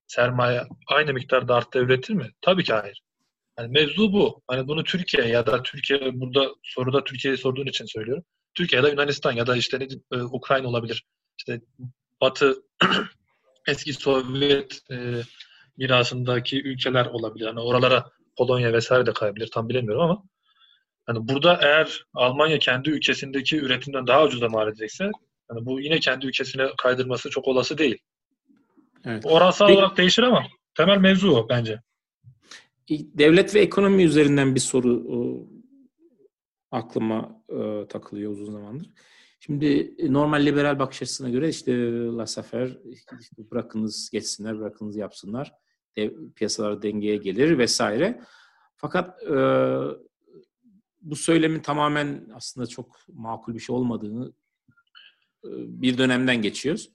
sermaye 0.06 0.62
aynı 0.88 1.12
miktarda 1.12 1.54
arttı 1.54 1.78
üretir 1.78 2.14
mi? 2.14 2.30
Tabii 2.40 2.64
ki 2.64 2.72
hayır. 2.72 3.02
Yani 3.58 3.72
mevzu 3.72 4.12
bu. 4.12 4.42
Hani 4.46 4.68
bunu 4.68 4.84
Türkiye 4.84 5.26
ya 5.26 5.46
da 5.46 5.62
Türkiye 5.62 6.20
burada 6.20 6.48
soruda 6.62 7.04
Türkiye'yi 7.04 7.38
sorduğun 7.38 7.66
için 7.66 7.84
söylüyorum. 7.84 8.24
Türkiye 8.56 8.78
ya 8.78 8.82
da 8.82 8.88
Yunanistan 8.88 9.32
ya 9.32 9.46
da 9.46 9.56
işte 9.56 9.88
e, 10.12 10.16
Ukrayna 10.16 10.68
olabilir. 10.68 11.04
İşte 11.38 11.60
Batı 12.20 12.62
eski 13.68 13.92
Sovyet 13.92 14.80
e, 14.90 14.96
mirasındaki 15.76 16.62
ülkeler 16.62 17.06
olabilir. 17.06 17.46
Yani 17.46 17.60
oralara 17.60 18.10
Polonya 18.36 18.72
vesaire 18.72 19.06
de 19.06 19.12
kayabilir. 19.12 19.50
Tam 19.50 19.68
bilemiyorum 19.68 20.02
ama 20.02 20.22
hani 21.06 21.28
burada 21.28 21.58
eğer 21.62 22.04
Almanya 22.14 22.58
kendi 22.58 22.90
ülkesindeki 22.90 23.56
üretimden 23.56 24.06
daha 24.06 24.24
ucuza 24.24 24.48
mal 24.48 24.68
edecekse 24.68 25.04
yani 25.50 25.66
bu 25.66 25.80
yine 25.80 26.00
kendi 26.00 26.26
ülkesine 26.26 26.66
kaydırması 26.78 27.30
çok 27.30 27.48
olası 27.48 27.78
değil. 27.78 27.98
Evet. 29.04 29.26
Oransal 29.26 29.66
Peki, 29.66 29.78
olarak 29.78 29.96
değişir 29.96 30.22
ama 30.22 30.46
temel 30.74 30.98
mevzu 30.98 31.30
o 31.30 31.48
bence. 31.48 31.80
Devlet 32.90 33.54
ve 33.54 33.60
ekonomi 33.60 34.02
üzerinden 34.04 34.54
bir 34.54 34.60
soru 34.60 35.04
aklıma 36.76 37.42
e, 37.48 37.88
takılıyor 37.88 38.32
uzun 38.32 38.52
zamandır. 38.52 38.90
Şimdi 39.40 39.94
e, 39.98 40.12
normal 40.12 40.46
liberal 40.46 40.78
bakış 40.78 41.02
açısına 41.02 41.30
göre 41.30 41.48
işte 41.48 41.72
laissez 41.92 42.76
işte 43.20 43.50
bırakınız 43.50 44.10
geçsinler, 44.10 44.58
bırakınız 44.58 44.96
yapsınlar. 44.96 45.52
Dev, 45.96 46.12
piyasalar 46.34 46.82
dengeye 46.82 47.16
gelir 47.16 47.58
vesaire. 47.58 48.22
Fakat 48.76 49.22
e, 49.22 49.36
bu 51.00 51.16
söylemin 51.16 51.60
tamamen 51.60 52.28
aslında 52.34 52.66
çok 52.66 52.96
makul 53.08 53.54
bir 53.54 53.60
şey 53.60 53.76
olmadığını 53.76 54.32
e, 55.44 55.50
bir 55.82 55.98
dönemden 55.98 56.42
geçiyoruz. 56.42 56.90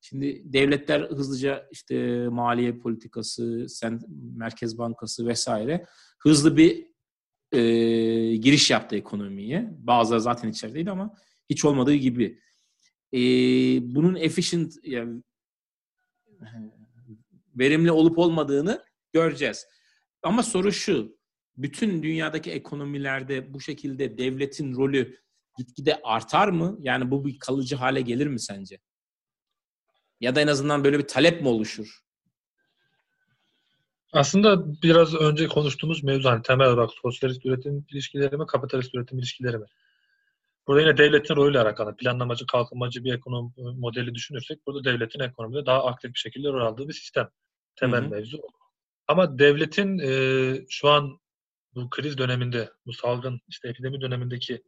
Şimdi 0.00 0.42
devletler 0.44 1.00
hızlıca 1.00 1.68
işte 1.70 2.28
maliye 2.28 2.78
politikası, 2.78 3.68
sen 3.68 4.00
Merkez 4.36 4.78
Bankası 4.78 5.26
vesaire 5.26 5.86
hızlı 6.18 6.56
bir 6.56 6.91
e, 7.52 7.60
giriş 8.36 8.70
yaptı 8.70 8.96
ekonomiye. 8.96 9.70
Bazıları 9.78 10.20
zaten 10.20 10.48
içerideydi 10.48 10.90
ama 10.90 11.14
hiç 11.50 11.64
olmadığı 11.64 11.94
gibi. 11.94 12.40
E, 13.12 13.18
bunun 13.94 14.14
efficient 14.14 14.74
yani, 14.82 15.22
verimli 17.56 17.92
olup 17.92 18.18
olmadığını 18.18 18.84
göreceğiz. 19.12 19.66
Ama 20.22 20.42
soru 20.42 20.72
şu. 20.72 21.16
Bütün 21.56 22.02
dünyadaki 22.02 22.50
ekonomilerde 22.50 23.54
bu 23.54 23.60
şekilde 23.60 24.18
devletin 24.18 24.76
rolü 24.76 25.18
gitgide 25.58 26.00
artar 26.02 26.48
mı? 26.48 26.78
Yani 26.80 27.10
bu 27.10 27.24
bir 27.24 27.38
kalıcı 27.38 27.76
hale 27.76 28.00
gelir 28.00 28.26
mi 28.26 28.40
sence? 28.40 28.78
Ya 30.20 30.34
da 30.34 30.40
en 30.40 30.46
azından 30.46 30.84
böyle 30.84 30.98
bir 30.98 31.06
talep 31.06 31.42
mi 31.42 31.48
oluşur? 31.48 32.02
Aslında 34.12 34.82
biraz 34.82 35.14
önce 35.14 35.48
konuştuğumuz 35.48 36.04
mevzu 36.04 36.28
hani 36.28 36.42
temel 36.42 36.68
olarak 36.68 36.90
sosyalist 37.02 37.46
üretim 37.46 37.86
ilişkileri 37.90 38.36
mi, 38.36 38.46
kapitalist 38.46 38.94
üretim 38.94 39.18
ilişkileri 39.18 39.58
mi? 39.58 39.66
Burada 40.66 40.80
yine 40.80 40.96
devletin 40.96 41.36
rolüyle 41.36 41.60
alakalı. 41.60 41.96
Planlamacı, 41.96 42.46
kalkınmacı 42.46 43.04
bir 43.04 43.14
ekonomi 43.14 43.52
modeli 43.56 44.14
düşünürsek 44.14 44.66
burada 44.66 44.84
devletin 44.84 45.20
ekonomide 45.20 45.66
daha 45.66 45.86
aktif 45.86 46.14
bir 46.14 46.18
şekilde 46.18 46.48
rol 46.48 46.66
aldığı 46.66 46.88
bir 46.88 46.92
sistem. 46.92 47.28
Temel 47.76 48.02
Hı-hı. 48.02 48.10
mevzu. 48.10 48.40
Ama 49.08 49.38
devletin 49.38 49.98
e, 49.98 50.66
şu 50.68 50.88
an 50.88 51.18
bu 51.74 51.90
kriz 51.90 52.18
döneminde, 52.18 52.70
bu 52.86 52.92
salgın 52.92 53.40
işte 53.48 53.68
epidemi 53.68 54.00
dönemindeki 54.00 54.62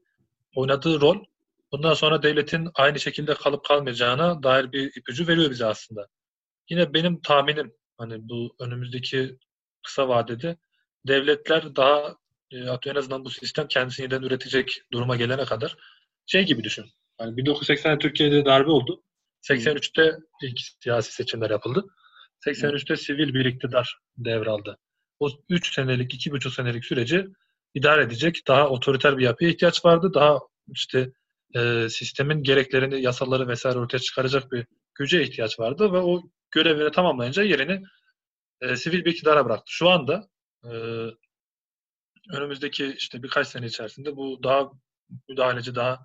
oynadığı 0.54 1.00
rol 1.00 1.24
bundan 1.72 1.94
sonra 1.94 2.22
devletin 2.22 2.68
aynı 2.74 3.00
şekilde 3.00 3.34
kalıp 3.34 3.64
kalmayacağına 3.64 4.42
dair 4.42 4.72
bir 4.72 4.92
ipucu 4.96 5.28
veriyor 5.28 5.50
bize 5.50 5.66
aslında. 5.66 6.08
Yine 6.68 6.94
benim 6.94 7.20
tahminim 7.20 7.74
hani 7.98 8.28
bu 8.28 8.56
önümüzdeki 8.60 9.38
kısa 9.82 10.08
vadede 10.08 10.56
devletler 11.06 11.76
daha 11.76 12.16
e, 12.50 12.56
en 12.86 12.94
azından 12.94 13.24
bu 13.24 13.30
sistem 13.30 13.68
kendisini 13.68 14.04
yeniden 14.04 14.22
üretecek 14.22 14.82
duruma 14.92 15.16
gelene 15.16 15.44
kadar 15.44 15.76
şey 16.26 16.44
gibi 16.44 16.64
düşün. 16.64 16.84
Yani 17.20 17.34
1980'de 17.42 17.98
Türkiye'de 17.98 18.44
darbe 18.44 18.70
oldu. 18.70 19.02
83'te 19.42 20.18
ilk 20.42 20.58
siyasi 20.80 21.12
seçimler 21.12 21.50
yapıldı. 21.50 21.84
83'te 22.46 22.96
sivil 22.96 23.34
bir 23.34 23.44
iktidar 23.44 23.98
devraldı. 24.16 24.78
O 25.20 25.30
3 25.48 25.74
senelik, 25.74 26.14
2,5 26.14 26.54
senelik 26.54 26.84
süreci 26.84 27.26
idare 27.74 28.02
edecek 28.02 28.42
daha 28.48 28.68
otoriter 28.68 29.18
bir 29.18 29.24
yapıya 29.24 29.50
ihtiyaç 29.50 29.84
vardı. 29.84 30.14
Daha 30.14 30.38
işte 30.68 31.12
e, 31.56 31.88
sistemin 31.90 32.42
gereklerini, 32.42 33.02
yasaları 33.02 33.48
vesaire 33.48 33.78
ortaya 33.78 33.98
çıkaracak 33.98 34.52
bir 34.52 34.66
güce 34.94 35.22
ihtiyaç 35.22 35.60
vardı 35.60 35.92
ve 35.92 35.98
o 35.98 36.22
görevini 36.54 36.90
tamamlayınca 36.90 37.42
yerini 37.42 37.82
e, 38.60 38.76
sivil 38.76 39.04
bir 39.04 39.12
iktidara 39.12 39.44
bıraktı. 39.44 39.64
Şu 39.66 39.90
anda 39.90 40.28
e, 40.64 40.70
önümüzdeki 42.32 42.94
işte 42.98 43.22
birkaç 43.22 43.48
sene 43.48 43.66
içerisinde 43.66 44.16
bu 44.16 44.42
daha 44.42 44.70
müdahaleci, 45.28 45.74
daha 45.74 46.04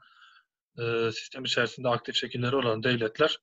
e, 0.79 1.11
sistem 1.11 1.43
içerisinde 1.43 1.89
aktif 1.89 2.15
şekilleri 2.15 2.55
olan 2.55 2.83
devletler 2.83 3.39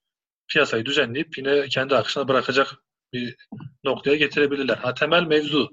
piyasayı 0.49 0.85
düzenleyip 0.85 1.39
yine 1.39 1.69
kendi 1.69 1.97
akışına 1.97 2.29
bırakacak 2.29 2.75
bir 3.13 3.37
noktaya 3.85 4.17
getirebilirler. 4.17 4.77
Ha 4.77 4.95
temel 4.95 5.23
mevzu 5.23 5.71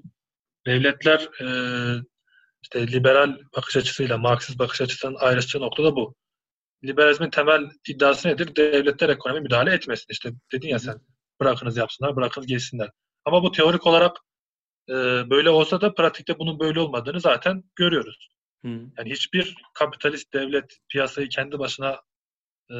devletler 0.66 1.30
e, 1.42 1.48
işte 2.62 2.88
liberal 2.88 3.38
bakış 3.56 3.78
açısıyla 3.78 4.18
Marksist 4.18 4.60
bakış 4.60 4.82
açısının 4.82 5.16
ayrıştığı 5.16 5.60
nokta 5.60 5.84
da 5.84 5.96
bu. 5.96 6.16
Liberalizmin 6.84 7.30
temel 7.30 7.70
iddiası 7.88 8.28
nedir? 8.28 8.56
Devletler 8.56 9.10
ekonomi 9.10 9.42
müdahale 9.42 9.74
etmesin. 9.74 10.06
İşte 10.10 10.32
dedin 10.52 10.68
ya 10.68 10.80
sen 10.80 11.00
bırakınız 11.42 11.78
yapsınlar, 11.78 12.16
bırakınız 12.16 12.48
geçsinler. 12.48 12.90
Ama 13.26 13.44
bu 13.44 13.52
teorik 13.52 13.88
olarak 13.88 14.18
e, 14.90 14.94
böyle 15.30 15.50
olsa 15.50 15.82
da 15.82 15.94
pratikte 15.94 16.40
bunun 16.40 16.60
böyle 16.60 16.80
olmadığını 16.80 17.20
zaten 17.20 17.64
görüyoruz. 17.76 18.30
Hı. 18.66 18.68
Yani 18.68 19.12
hiçbir 19.12 19.56
kapitalist 19.74 20.34
devlet 20.34 20.78
piyasayı 20.90 21.30
kendi 21.30 21.60
başına 21.60 22.02
e, 22.72 22.78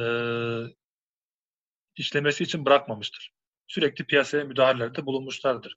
işlemesi 1.96 2.44
için 2.44 2.64
bırakmamıştır. 2.64 3.32
Sürekli 3.66 4.04
piyasaya 4.04 4.44
müdahalelerde 4.44 5.06
bulunmuşlardır. 5.06 5.76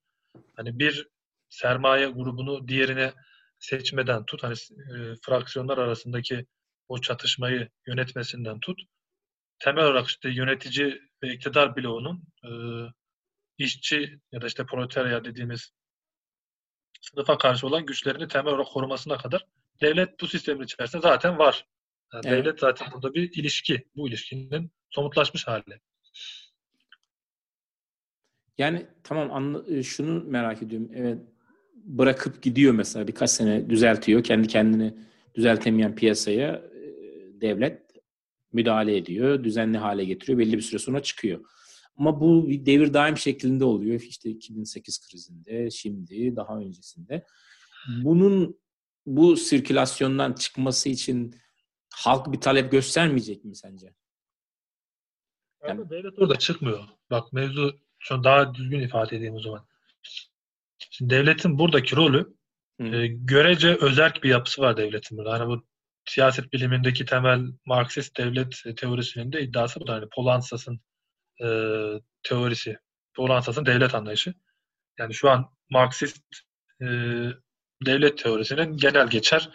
Hani 0.55 0.79
bir 0.79 1.07
sermaye 1.49 2.07
grubunu 2.07 2.67
diğerine 2.67 3.13
seçmeden 3.59 4.25
tut, 4.25 4.43
hani 4.43 4.53
e, 4.53 5.15
fraksiyonlar 5.21 5.77
arasındaki 5.77 6.45
o 6.87 7.01
çatışmayı 7.01 7.69
yönetmesinden 7.87 8.59
tut, 8.59 8.79
temel 9.59 9.85
olarak 9.85 10.07
işte 10.07 10.29
yönetici 10.29 11.01
ve 11.23 11.33
iktidar 11.33 11.75
bloğunun 11.75 12.23
e, 12.43 12.49
işçi 13.57 14.19
ya 14.31 14.41
da 14.41 14.47
işte 14.47 14.65
proletarya 14.65 15.25
dediğimiz 15.25 15.71
sınıfa 17.01 17.37
karşı 17.37 17.67
olan 17.67 17.85
güçlerini 17.85 18.27
temel 18.27 18.53
olarak 18.53 18.67
korumasına 18.67 19.17
kadar 19.17 19.45
devlet 19.81 20.19
bu 20.21 20.27
sistemin 20.27 20.63
içerisinde 20.63 21.01
zaten 21.01 21.37
var. 21.37 21.67
Yani 22.13 22.23
evet. 22.27 22.45
Devlet 22.45 22.59
zaten 22.59 22.87
burada 22.93 23.13
bir 23.13 23.31
ilişki. 23.31 23.87
Bu 23.95 24.07
ilişkinin 24.07 24.71
somutlaşmış 24.89 25.47
hali. 25.47 25.81
Yani 28.57 28.87
tamam 29.03 29.31
anla, 29.31 29.75
e, 29.75 29.83
şunu 29.83 30.23
merak 30.23 30.63
ediyorum. 30.63 30.91
Evet 30.95 31.17
bırakıp 31.73 32.43
gidiyor 32.43 32.73
mesela 32.73 33.07
birkaç 33.07 33.29
sene 33.29 33.69
düzeltiyor. 33.69 34.23
Kendi 34.23 34.47
kendini 34.47 34.93
düzeltemeyen 35.35 35.95
piyasaya 35.95 36.53
e, 36.53 36.81
devlet 37.41 37.86
müdahale 38.57 38.97
ediyor. 38.97 39.43
Düzenli 39.43 39.77
hale 39.77 40.05
getiriyor. 40.05 40.39
Belli 40.39 40.57
bir 40.57 40.61
süre 40.61 40.79
sonra 40.79 41.03
çıkıyor. 41.03 41.45
Ama 41.97 42.21
bu 42.21 42.49
bir 42.49 42.65
devir 42.65 42.93
daim 42.93 43.17
şeklinde 43.17 43.63
oluyor. 43.63 44.01
İşte 44.01 44.29
2008 44.29 45.07
krizinde, 45.07 45.71
şimdi, 45.71 46.35
daha 46.35 46.57
öncesinde. 46.57 47.25
Bunun 48.03 48.59
bu 49.05 49.37
sirkülasyondan 49.37 50.33
çıkması 50.33 50.89
için 50.89 51.35
halk 51.93 52.31
bir 52.31 52.41
talep 52.41 52.71
göstermeyecek 52.71 53.45
mi 53.45 53.55
sence? 53.55 53.93
Yani, 55.67 55.89
devlet 55.89 56.19
orada 56.19 56.35
çıkmıyor. 56.35 56.83
Bak 57.11 57.33
mevzu 57.33 57.79
şu 57.99 58.23
daha 58.23 58.53
düzgün 58.53 58.79
ifade 58.79 59.17
edeyim 59.17 59.35
o 59.35 59.39
zaman. 59.39 59.67
Şimdi 60.89 61.13
devletin 61.13 61.59
buradaki 61.59 61.95
rolü 61.95 62.33
e, 62.79 63.07
görece 63.07 63.75
özerk 63.75 64.23
bir 64.23 64.29
yapısı 64.29 64.61
var 64.61 64.77
devletin 64.77 65.17
burada. 65.17 65.39
Hani 65.39 65.47
bu 65.47 65.66
siyaset 66.07 66.53
bilimindeki 66.53 67.05
temel 67.05 67.41
Marksist 67.65 68.17
devlet 68.17 68.77
teorisinin 68.77 69.31
de 69.31 69.41
iddiası 69.41 69.79
bu 69.79 69.87
da. 69.87 69.93
Hani 69.93 70.09
Polansas'ın 70.15 70.79
e, 71.43 71.47
teorisi. 72.23 72.77
Polansas'ın 73.15 73.65
devlet 73.65 73.95
anlayışı. 73.95 74.33
Yani 74.99 75.13
şu 75.13 75.29
an 75.29 75.49
Marksist 75.69 76.17
e, 76.81 76.85
devlet 77.85 78.17
teorisinin 78.17 78.77
genel 78.77 79.07
geçer 79.07 79.49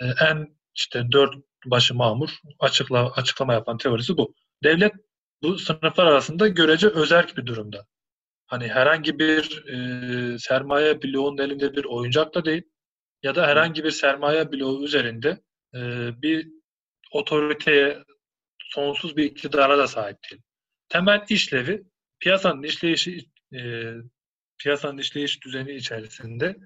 e, 0.00 0.06
en 0.06 0.56
işte 0.74 1.12
dört 1.12 1.34
başı 1.66 1.94
mamur 1.94 2.30
açıkla, 2.58 3.12
açıklama 3.12 3.52
yapan 3.52 3.78
teorisi 3.78 4.16
bu. 4.16 4.34
Devlet 4.64 4.92
bu 5.42 5.58
sınıflar 5.58 6.06
arasında 6.06 6.48
görece 6.48 6.88
özerk 6.88 7.36
bir 7.36 7.46
durumda. 7.46 7.86
Hani 8.46 8.68
herhangi 8.68 9.18
bir 9.18 9.64
e, 9.66 10.38
sermaye 10.38 11.02
bloğunun 11.02 11.38
elinde 11.38 11.76
bir 11.76 11.84
oyuncak 11.84 12.34
da 12.34 12.44
değil 12.44 12.62
ya 13.22 13.34
da 13.34 13.46
herhangi 13.46 13.84
bir 13.84 13.90
sermaye 13.90 14.52
bloğu 14.52 14.84
üzerinde 14.84 15.42
e, 15.74 15.78
bir 16.22 16.48
otoriteye 17.12 18.04
sonsuz 18.58 19.16
bir 19.16 19.24
iktidara 19.24 19.78
da 19.78 19.86
sahip 19.86 20.18
değil. 20.30 20.42
Temel 20.88 21.24
işlevi 21.28 21.82
piyasanın 22.20 22.62
işleyişi 22.62 23.26
e, 23.54 23.92
piyasanın 24.58 24.98
işleyiş 24.98 25.44
düzeni 25.44 25.72
içerisinde 25.72 26.56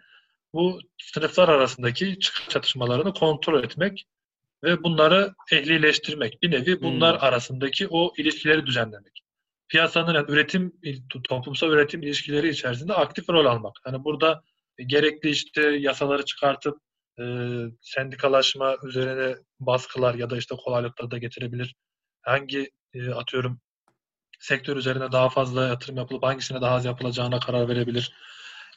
bu 0.53 0.81
sınıflar 0.99 1.49
arasındaki 1.49 2.19
çatışmalarını 2.49 3.15
kontrol 3.15 3.65
etmek 3.65 4.07
ve 4.65 4.83
bunları 4.83 5.35
ehlileştirmek. 5.53 6.43
Bir 6.43 6.51
nevi 6.51 6.83
bunlar 6.83 7.17
hmm. 7.17 7.25
arasındaki 7.25 7.89
o 7.89 8.13
ilişkileri 8.17 8.67
düzenlemek. 8.67 9.23
Piyasanın 9.69 10.15
yani 10.15 10.31
üretim, 10.31 10.73
toplumsal 11.25 11.71
üretim 11.71 12.03
ilişkileri 12.03 12.49
içerisinde 12.49 12.95
aktif 12.95 13.31
rol 13.31 13.47
almak. 13.47 13.77
Hani 13.85 14.05
burada 14.05 14.43
gerekli 14.87 15.31
işte 15.31 15.63
yasaları 15.63 16.25
çıkartıp 16.25 16.79
e, 17.21 17.25
sendikalaşma 17.81 18.77
üzerine 18.85 19.37
baskılar 19.61 20.15
ya 20.15 20.31
da 20.31 20.37
işte 20.37 20.55
kolaylıklar 20.65 21.11
da 21.11 21.19
getirebilir. 21.19 21.75
Hangi 22.23 22.71
e, 22.95 23.11
atıyorum 23.11 23.61
sektör 24.41 24.77
üzerine 24.77 25.13
daha 25.13 25.29
fazla 25.29 25.67
yatırım 25.67 25.97
yapılıp 25.97 26.23
hangisine 26.23 26.61
daha 26.61 26.75
az 26.75 26.85
yapılacağına 26.85 27.41
karar 27.41 27.69
verebilir. 27.69 28.13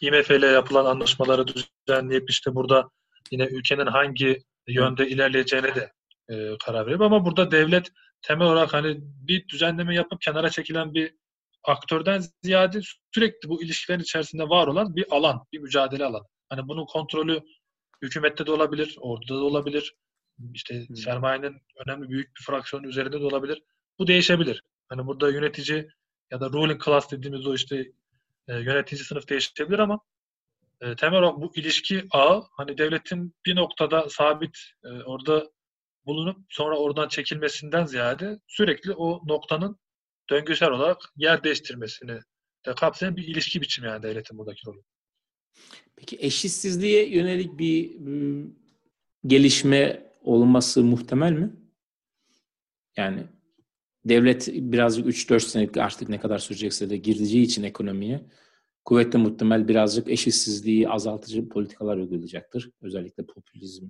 IMF 0.01 0.31
ile 0.31 0.47
yapılan 0.47 0.85
anlaşmaları 0.85 1.45
düzenleyip 1.47 2.29
işte 2.29 2.55
burada 2.55 2.89
yine 3.31 3.43
ülkenin 3.43 3.85
hangi 3.85 4.43
yönde 4.67 5.09
ilerleyeceğine 5.09 5.75
de 5.75 5.91
e, 6.29 6.57
karar 6.65 6.85
veriyor. 6.85 7.01
Ama 7.01 7.25
burada 7.25 7.51
devlet 7.51 7.91
temel 8.21 8.47
olarak 8.47 8.73
hani 8.73 8.97
bir 9.01 9.47
düzenleme 9.47 9.95
yapıp 9.95 10.21
kenara 10.21 10.49
çekilen 10.49 10.93
bir 10.93 11.15
aktörden 11.63 12.23
ziyade 12.43 12.81
sürekli 13.15 13.49
bu 13.49 13.63
ilişkilerin 13.63 14.01
içerisinde 14.01 14.49
var 14.49 14.67
olan 14.67 14.95
bir 14.95 15.05
alan, 15.11 15.45
bir 15.53 15.59
mücadele 15.59 16.05
alanı. 16.05 16.25
Hani 16.49 16.67
bunun 16.67 16.85
kontrolü 16.85 17.41
hükümette 18.01 18.45
de 18.45 18.51
olabilir, 18.51 18.97
orada 19.01 19.35
da 19.35 19.43
olabilir. 19.43 19.95
İşte 20.53 20.87
hmm. 20.87 20.95
sermayenin 20.95 21.61
önemli 21.85 22.09
büyük 22.09 22.35
bir 22.35 22.41
fraksiyonu 22.41 22.87
üzerinde 22.87 23.21
de 23.21 23.25
olabilir. 23.25 23.63
Bu 23.99 24.07
değişebilir. 24.07 24.63
Hani 24.89 25.07
burada 25.07 25.31
yönetici 25.31 25.87
ya 26.31 26.39
da 26.39 26.49
ruling 26.49 26.83
class 26.85 27.11
dediğimiz 27.11 27.47
o 27.47 27.55
işte 27.55 27.91
e, 28.47 28.53
yönetici 28.53 29.03
sınıf 29.03 29.29
değişebilir 29.29 29.79
ama 29.79 29.99
e, 30.81 30.95
temel 30.95 31.19
olarak 31.19 31.41
bu 31.41 31.51
ilişki 31.55 32.07
ağı 32.11 32.43
hani 32.57 32.77
devletin 32.77 33.35
bir 33.45 33.55
noktada 33.55 34.09
sabit 34.09 34.57
e, 34.83 34.87
orada 34.87 35.51
bulunup 36.05 36.37
sonra 36.49 36.77
oradan 36.77 37.07
çekilmesinden 37.07 37.85
ziyade 37.85 38.39
sürekli 38.47 38.93
o 38.93 39.27
noktanın 39.27 39.79
döngüsel 40.29 40.71
olarak 40.71 40.97
yer 41.15 41.43
değiştirmesini 41.43 42.19
de 42.65 42.75
kapsayan 42.75 43.15
bir 43.15 43.27
ilişki 43.27 43.61
biçimi 43.61 43.87
yani 43.87 44.03
devletin 44.03 44.37
buradaki 44.37 44.67
rolü. 44.67 44.81
Peki 45.95 46.17
eşitsizliğe 46.19 47.09
yönelik 47.09 47.59
bir 47.59 47.97
gelişme 49.27 50.11
olması 50.21 50.83
muhtemel 50.83 51.31
mi? 51.31 51.51
Yani 52.97 53.23
devlet 54.05 54.47
birazcık 54.53 55.05
3-4 55.05 55.39
senelik 55.39 55.77
artık 55.77 56.09
ne 56.09 56.19
kadar 56.19 56.39
sürecekse 56.39 56.89
de 56.89 56.97
girdiği 56.97 57.41
için 57.41 57.63
ekonomiye 57.63 58.25
kuvvetli 58.85 59.19
muhtemel 59.19 59.67
birazcık 59.67 60.09
eşitsizliği 60.09 60.89
azaltıcı 60.89 61.49
politikalar 61.49 61.97
uygulayacaktır. 61.97 62.71
Özellikle 62.81 63.25
popülizm 63.25 63.89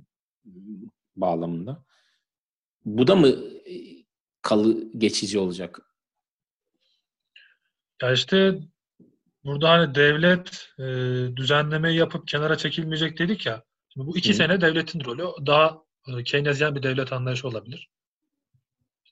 bağlamında. 1.16 1.86
Bu 2.86 3.08
da 3.08 3.16
mı 3.16 3.36
kalı 4.42 4.92
geçici 4.98 5.40
olacak? 5.40 5.82
Ya 8.02 8.14
işte 8.14 8.60
burada 9.44 9.70
hani 9.70 9.96
devlet 9.96 10.70
e, 10.80 10.84
düzenlemeyi 11.36 11.98
yapıp 11.98 12.28
kenara 12.28 12.58
çekilmeyecek 12.58 13.20
dedik 13.20 13.46
ya. 13.46 13.64
Şimdi 13.90 14.08
bu 14.08 14.18
iki 14.18 14.30
Hı. 14.30 14.34
sene 14.34 14.62
devletin 14.62 15.06
rolü 15.06 15.24
daha 15.46 15.84
e, 16.08 16.24
Keynesyen 16.24 16.76
bir 16.76 16.84
devlet 16.84 17.14
anlayışı 17.14 17.48
olabilir. 17.48 17.90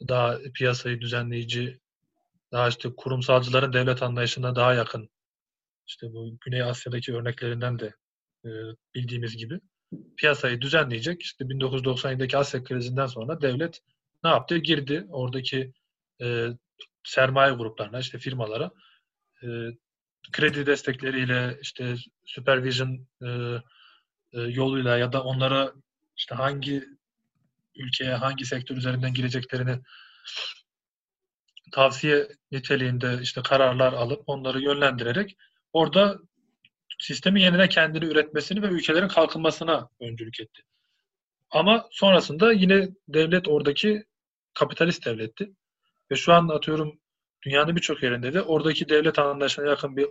Daha 0.07 0.37
piyasayı 0.53 1.01
düzenleyici, 1.01 1.79
daha 2.51 2.67
işte 2.69 2.89
kurumsalcıların 2.97 3.73
devlet 3.73 4.03
anlayışına 4.03 4.55
daha 4.55 4.73
yakın. 4.73 5.09
İşte 5.87 6.13
bu 6.13 6.37
Güney 6.41 6.63
Asya'daki 6.63 7.15
örneklerinden 7.15 7.79
de 7.79 7.93
e, 8.45 8.49
bildiğimiz 8.95 9.37
gibi 9.37 9.59
piyasayı 10.17 10.61
düzenleyecek. 10.61 11.21
İşte 11.21 11.45
1997'deki 11.45 12.37
Asya 12.37 12.63
krizinden 12.63 13.05
sonra 13.05 13.41
devlet 13.41 13.81
ne 14.23 14.29
yaptı? 14.29 14.57
Girdi 14.57 15.05
oradaki 15.09 15.73
e, 16.21 16.47
sermaye 17.03 17.53
gruplarına, 17.53 17.99
işte 17.99 18.17
firmalara 18.17 18.71
e, 19.43 19.47
kredi 20.31 20.65
destekleriyle, 20.65 21.57
işte 21.61 21.95
supervision 22.25 23.07
e, 23.21 23.27
e, 24.33 24.41
yoluyla 24.41 24.97
ya 24.97 25.13
da 25.13 25.23
onlara 25.23 25.73
işte 26.17 26.35
hangi 26.35 26.83
ülkeye, 27.75 28.13
hangi 28.13 28.45
sektör 28.45 28.77
üzerinden 28.77 29.13
gireceklerini 29.13 29.79
tavsiye 31.71 32.27
niteliğinde 32.51 33.19
işte 33.21 33.41
kararlar 33.41 33.93
alıp 33.93 34.23
onları 34.27 34.61
yönlendirerek 34.61 35.37
orada 35.73 36.17
sistemin 36.99 37.41
yeniden 37.41 37.69
kendini 37.69 38.05
üretmesini 38.05 38.61
ve 38.61 38.67
ülkelerin 38.67 39.07
kalkınmasına 39.07 39.89
öncülük 40.01 40.39
etti. 40.39 40.61
Ama 41.51 41.87
sonrasında 41.91 42.51
yine 42.53 42.89
devlet 43.07 43.47
oradaki 43.47 44.03
kapitalist 44.53 45.05
devletti. 45.05 45.51
Ve 46.11 46.15
şu 46.15 46.33
an 46.33 46.47
atıyorum 46.47 46.99
dünyanın 47.45 47.75
birçok 47.75 48.03
yerinde 48.03 48.33
de 48.33 48.41
oradaki 48.41 48.89
devlet 48.89 49.19
anlayışına 49.19 49.65
yakın 49.69 49.97
bir 49.97 50.07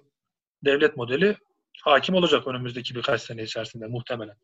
devlet 0.65 0.97
modeli 0.97 1.37
hakim 1.83 2.15
olacak 2.15 2.47
önümüzdeki 2.47 2.95
birkaç 2.95 3.23
sene 3.23 3.43
içerisinde 3.43 3.87
muhtemelen. 3.87 4.37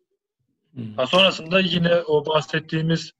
Hmm. 0.74 0.94
Ha, 0.96 1.06
sonrasında 1.06 1.60
yine 1.60 1.94
o 1.94 2.26
bahsettiğimiz 2.26 3.12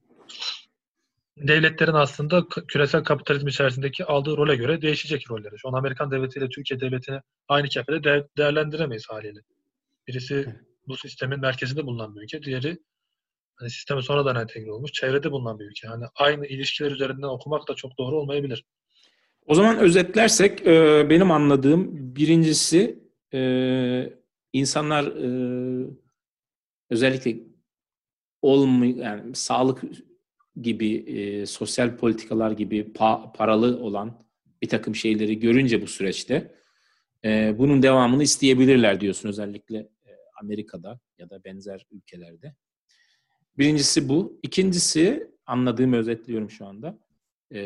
devletlerin 1.37 1.93
aslında 1.93 2.49
küresel 2.69 3.05
kapitalizm 3.05 3.49
içerisindeki 3.49 4.05
aldığı 4.05 4.37
role 4.37 4.57
göre 4.57 4.83
değişecek 4.83 5.31
rolleri. 5.31 5.59
Şu 5.59 5.69
an 5.69 5.73
Amerikan 5.73 6.11
devletiyle 6.11 6.49
Türkiye 6.49 6.81
devletini 6.81 7.21
aynı 7.49 7.69
kefede 7.69 8.05
de- 8.05 8.29
değerlendiremeyiz 8.37 9.07
haliyle. 9.09 9.41
Birisi 10.09 10.57
bu 10.89 10.97
sistemin 10.97 11.41
merkezinde 11.41 11.87
bulunan 11.87 12.17
bir 12.17 12.23
ülke, 12.23 12.43
diğeri 12.43 12.79
hani 13.57 13.71
sisteme 13.71 14.03
sonradan 14.03 14.37
entegre 14.37 14.73
olmuş, 14.73 14.93
çevrede 14.93 15.31
bulunan 15.33 15.59
bir 15.59 15.65
ülke. 15.65 15.87
Yani 15.87 16.05
aynı 16.15 16.47
ilişkiler 16.47 16.91
üzerinden 16.91 17.29
okumak 17.29 17.69
da 17.69 17.75
çok 17.75 17.99
doğru 17.99 18.17
olmayabilir. 18.17 18.65
O 19.47 19.55
zaman 19.55 19.79
özetlersek 19.79 20.67
e, 20.67 21.07
benim 21.11 21.31
anladığım 21.31 22.17
birincisi 22.17 22.99
e, 23.35 24.13
insanlar 24.53 25.05
e, 25.07 25.87
özellikle 26.91 27.37
olmuyor 28.43 28.97
yani 28.97 29.35
sağlık 29.35 29.83
gibi 30.63 31.45
sosyal 31.47 31.97
politikalar 31.97 32.51
gibi 32.51 32.93
pa, 32.93 33.33
paralı 33.33 33.79
olan 33.79 34.23
bir 34.63 34.69
takım 34.69 34.95
şeyleri 34.95 35.39
görünce 35.39 35.83
bu 35.83 35.87
süreçte 35.87 36.55
bunun 37.59 37.83
devamını 37.83 38.23
isteyebilirler 38.23 39.01
diyorsun 39.01 39.29
özellikle 39.29 39.89
Amerika'da 40.43 41.01
ya 41.19 41.31
da 41.31 41.45
benzer 41.45 41.87
ülkelerde. 41.91 42.55
Birincisi 43.59 44.09
bu. 44.09 44.41
İkincisi 44.43 45.31
anladığımı 45.47 45.97
özetliyorum 45.97 46.51
şu 46.51 46.67
anda. 46.67 46.99
E, 47.53 47.61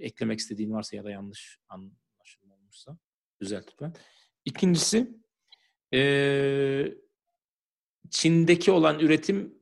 eklemek 0.00 0.38
istediğin 0.38 0.72
varsa 0.72 0.96
ya 0.96 1.04
da 1.04 1.10
yanlış 1.10 1.58
anlaşılmamışsa 1.68 2.98
düzelt 3.40 3.68
lütfen. 3.72 3.94
İkincisi 4.44 5.16
e, 5.94 6.94
Çin'deki 8.10 8.72
olan 8.72 9.00
üretim 9.00 9.54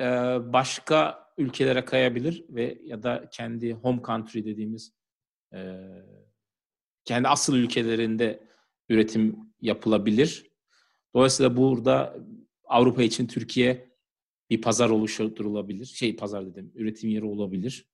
e, 0.00 0.04
başka 0.52 1.26
ülkelere 1.38 1.84
kayabilir 1.84 2.44
ve 2.48 2.78
ya 2.84 3.02
da 3.02 3.28
kendi 3.32 3.72
home 3.72 4.02
country 4.06 4.44
dediğimiz 4.44 4.92
e, 5.54 5.78
kendi 7.04 7.28
asıl 7.28 7.56
ülkelerinde 7.56 8.48
üretim 8.88 9.36
yapılabilir. 9.60 10.50
Dolayısıyla 11.14 11.56
burada 11.56 12.16
Avrupa 12.64 13.02
için 13.02 13.26
Türkiye 13.26 13.96
bir 14.50 14.60
pazar 14.60 14.90
oluşturulabilir. 14.90 15.84
Şey 15.84 16.16
pazar 16.16 16.46
dedim, 16.46 16.72
üretim 16.74 17.10
yeri 17.10 17.24
olabilir. 17.24 17.88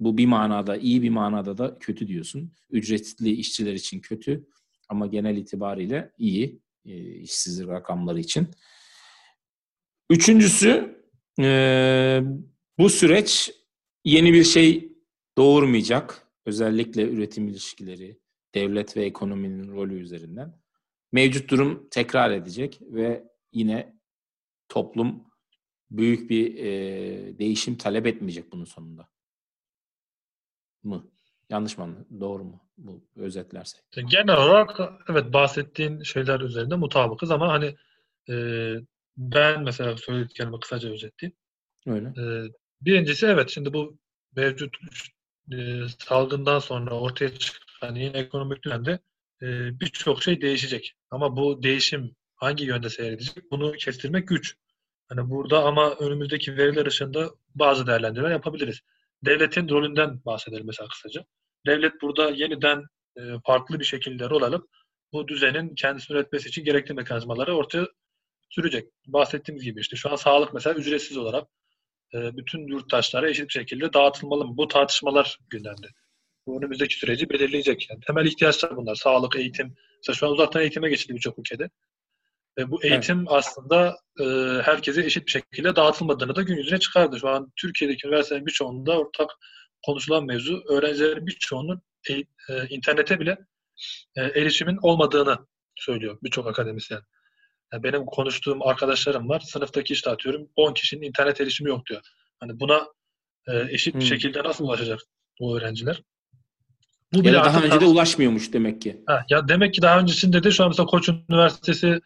Bu 0.00 0.18
bir 0.18 0.26
manada 0.26 0.76
iyi 0.76 1.02
bir 1.02 1.10
manada 1.10 1.58
da 1.58 1.78
kötü 1.78 2.08
diyorsun. 2.08 2.52
Ücretli 2.70 3.30
işçiler 3.30 3.72
için 3.74 4.00
kötü 4.00 4.46
ama 4.88 5.06
genel 5.06 5.36
itibariyle 5.36 6.12
iyi 6.18 6.60
e, 6.84 7.14
işsizlik 7.14 7.68
rakamları 7.68 8.20
için. 8.20 8.48
Üçüncüsü 10.10 11.02
e, 11.40 12.20
bu 12.78 12.90
süreç 12.90 13.52
yeni 14.04 14.32
bir 14.32 14.44
şey 14.44 14.92
doğurmayacak. 15.38 16.20
Özellikle 16.46 17.02
üretim 17.02 17.48
ilişkileri, 17.48 18.18
devlet 18.54 18.96
ve 18.96 19.04
ekonominin 19.04 19.72
rolü 19.72 20.00
üzerinden. 20.00 20.60
Mevcut 21.12 21.50
durum 21.50 21.88
tekrar 21.90 22.30
edecek 22.30 22.80
ve 22.82 23.24
yine 23.52 23.96
toplum 24.68 25.24
büyük 25.90 26.30
bir 26.30 26.56
e, 26.56 27.38
değişim 27.38 27.76
talep 27.76 28.06
etmeyecek 28.06 28.52
bunun 28.52 28.64
sonunda. 28.64 29.08
Mı? 30.84 31.04
Yanlış 31.50 31.78
mı 31.78 31.84
anladım? 31.84 32.20
Doğru 32.20 32.44
mu? 32.44 32.60
Bu 32.78 33.04
özetlersek. 33.16 33.80
Genel 33.92 34.36
olarak 34.36 34.80
evet 35.08 35.32
bahsettiğin 35.32 36.02
şeyler 36.02 36.40
üzerinde 36.40 36.76
mutabıkız 36.76 37.30
ama 37.30 37.52
hani 37.52 37.76
e, 38.28 38.34
ben 39.16 39.62
mesela 39.62 39.96
söylediklerimi 39.96 40.60
kısaca 40.60 40.90
özetleyeyim. 40.90 41.36
Öyle. 41.86 42.08
E, 42.08 42.48
birincisi 42.80 43.26
evet 43.26 43.50
şimdi 43.50 43.72
bu 43.72 43.98
mevcut 44.36 44.76
e, 45.52 45.56
salgından 45.98 46.58
sonra 46.58 47.00
ortaya 47.00 47.34
çıkan 47.38 47.94
yeni 47.94 48.16
ekonomik 48.16 48.62
düzende 48.62 48.98
e, 49.42 49.80
birçok 49.80 50.22
şey 50.22 50.40
değişecek. 50.40 50.94
Ama 51.10 51.36
bu 51.36 51.62
değişim 51.62 52.16
hangi 52.36 52.64
yönde 52.64 52.90
seyredecek 52.90 53.50
bunu 53.50 53.72
kestirmek 53.72 54.28
güç. 54.28 54.56
Hani 55.08 55.30
burada 55.30 55.64
ama 55.64 55.94
önümüzdeki 55.94 56.56
veriler 56.56 56.86
ışığında 56.86 57.30
bazı 57.54 57.86
değerlendirmeler 57.86 58.32
yapabiliriz. 58.32 58.80
Devletin 59.24 59.68
rolünden 59.68 60.24
bahsedelim 60.24 60.66
mesela 60.66 60.88
kısaca. 60.88 61.24
Devlet 61.66 62.02
burada 62.02 62.30
yeniden 62.30 62.82
e, 63.16 63.20
farklı 63.46 63.80
bir 63.80 63.84
şekilde 63.84 64.30
rol 64.30 64.42
alıp 64.42 64.68
bu 65.12 65.28
düzenin 65.28 65.74
kendisini 65.74 66.16
üretmesi 66.16 66.48
için 66.48 66.64
gerekli 66.64 66.94
mekanizmaları 66.94 67.56
ortaya 67.56 67.86
sürecek. 68.50 68.88
Bahsettiğimiz 69.06 69.64
gibi 69.64 69.80
işte 69.80 69.96
şu 69.96 70.10
an 70.10 70.16
sağlık 70.16 70.54
mesela 70.54 70.74
ücretsiz 70.74 71.16
olarak 71.16 71.48
e, 72.14 72.36
bütün 72.36 72.66
yurttaşlara 72.66 73.30
eşit 73.30 73.48
bir 73.48 73.52
şekilde 73.52 73.92
dağıtılmalı 73.92 74.44
mı? 74.44 74.56
Bu 74.56 74.68
tartışmalar 74.68 75.38
gündemde. 75.50 75.86
Bu 76.46 76.58
önümüzdeki 76.58 76.94
süreci 76.94 77.30
belirleyecek. 77.30 77.90
Yani 77.90 78.00
temel 78.00 78.26
ihtiyaçlar 78.26 78.76
bunlar. 78.76 78.94
Sağlık, 78.94 79.36
eğitim. 79.36 79.74
Mesela 79.96 80.16
şu 80.16 80.26
an 80.26 80.32
uzaktan 80.32 80.62
eğitime 80.62 80.88
geçildi 80.88 81.14
birçok 81.14 81.38
ülkede. 81.38 81.70
Ve 82.58 82.70
bu 82.70 82.84
eğitim 82.84 83.18
evet. 83.18 83.28
aslında 83.30 83.96
e, 84.20 84.24
herkese 84.62 85.04
eşit 85.04 85.26
bir 85.26 85.30
şekilde 85.30 85.76
dağıtılmadığını 85.76 86.36
da 86.36 86.42
gün 86.42 86.56
yüzüne 86.56 86.78
çıkardı. 86.78 87.18
Şu 87.20 87.28
an 87.28 87.52
Türkiye'deki 87.56 88.06
üniversitelerin 88.06 88.46
birçoğunda 88.46 88.98
ortak 88.98 89.30
konuşulan 89.86 90.24
mevzu 90.24 90.62
öğrencilerin 90.68 91.26
birçoğunun 91.26 91.82
e, 92.10 92.12
e, 92.14 92.68
internete 92.70 93.20
bile 93.20 93.38
e, 94.16 94.22
erişimin 94.22 94.78
olmadığını 94.82 95.38
söylüyor 95.76 96.18
birçok 96.22 96.46
akademisyen. 96.46 97.00
Yani 97.72 97.82
benim 97.82 98.06
konuştuğum 98.06 98.62
arkadaşlarım 98.62 99.28
var. 99.28 99.40
Sınıftaki 99.40 99.92
işte 99.92 100.10
atıyorum 100.10 100.48
10 100.56 100.74
kişinin 100.74 101.02
internet 101.02 101.40
erişimi 101.40 101.70
yok 101.70 101.86
diyor. 101.86 102.00
Hani 102.40 102.60
buna 102.60 102.86
e, 103.46 103.66
eşit 103.70 103.94
hmm. 103.94 104.00
bir 104.00 104.06
şekilde 104.06 104.42
nasıl 104.42 104.64
ulaşacak 104.64 105.00
bu 105.40 105.58
öğrenciler? 105.58 106.02
Bu 107.12 107.26
ya 107.26 107.32
da 107.32 107.44
daha 107.44 107.62
önce 107.62 107.80
de 107.80 107.84
ulaşmıyormuş 107.84 108.52
demek 108.52 108.82
ki. 108.82 109.02
Ha, 109.06 109.24
ya 109.28 109.48
demek 109.48 109.74
ki 109.74 109.82
daha 109.82 110.00
öncesinde 110.00 110.42
de 110.42 110.50
şu 110.50 110.64
an 110.64 110.68
mesela 110.68 110.86
Koç 110.86 111.08
Üniversitesi 111.08 112.00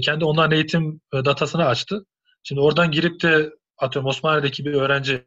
kendi 0.00 0.24
onların 0.24 0.52
eğitim 0.52 1.00
e, 1.14 1.24
datasını 1.24 1.64
açtı. 1.66 2.06
Şimdi 2.42 2.60
oradan 2.60 2.90
girip 2.90 3.22
de 3.22 3.50
atıyorum 3.78 4.08
Osmaniye'deki 4.08 4.64
bir 4.64 4.74
öğrenci 4.74 5.24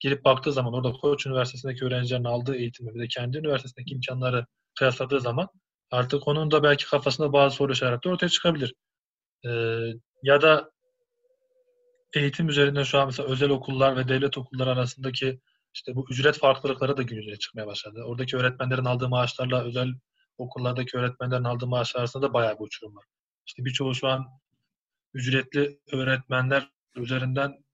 girip 0.00 0.24
baktığı 0.24 0.52
zaman 0.52 0.74
orada 0.74 0.92
Koç 0.92 1.26
Üniversitesi'ndeki 1.26 1.84
öğrencilerin 1.84 2.24
aldığı 2.24 2.56
eğitimi 2.56 2.94
bir 2.94 3.00
de 3.00 3.08
kendi 3.08 3.38
üniversitesindeki 3.38 3.94
imkanları 3.94 4.46
kıyasladığı 4.78 5.20
zaman 5.20 5.48
artık 5.90 6.28
onun 6.28 6.50
da 6.50 6.62
belki 6.62 6.86
kafasında 6.86 7.32
bazı 7.32 7.56
soru 7.56 7.72
işaretleri 7.72 8.14
ortaya 8.14 8.28
çıkabilir. 8.28 8.74
Ee, 9.46 9.50
ya 10.22 10.42
da 10.42 10.70
eğitim 12.14 12.48
üzerinden 12.48 12.82
şu 12.82 12.98
an 12.98 13.06
mesela 13.06 13.28
özel 13.28 13.50
okullar 13.50 13.96
ve 13.96 14.08
devlet 14.08 14.38
okulları 14.38 14.70
arasındaki 14.70 15.40
işte 15.74 15.94
bu 15.94 16.06
ücret 16.10 16.38
farklılıkları 16.38 16.96
da 16.96 17.02
gün 17.02 17.36
çıkmaya 17.38 17.66
başladı. 17.66 18.02
Oradaki 18.06 18.36
öğretmenlerin 18.36 18.84
aldığı 18.84 19.08
maaşlarla 19.08 19.64
özel 19.64 19.88
okullardaki 20.38 20.96
öğretmenlerin 20.98 21.44
aldığı 21.44 21.66
maaşlar 21.66 22.00
arasında 22.00 22.28
da 22.28 22.34
bayağı 22.34 22.54
bir 22.54 22.64
uçurum 22.64 22.96
var. 22.96 23.04
İşte 23.46 23.64
birçoğu 23.64 23.94
şu 23.94 24.08
an 24.08 24.26
ücretli 25.14 25.78
öğretmenler 25.92 26.70
üzerinden 26.96 27.64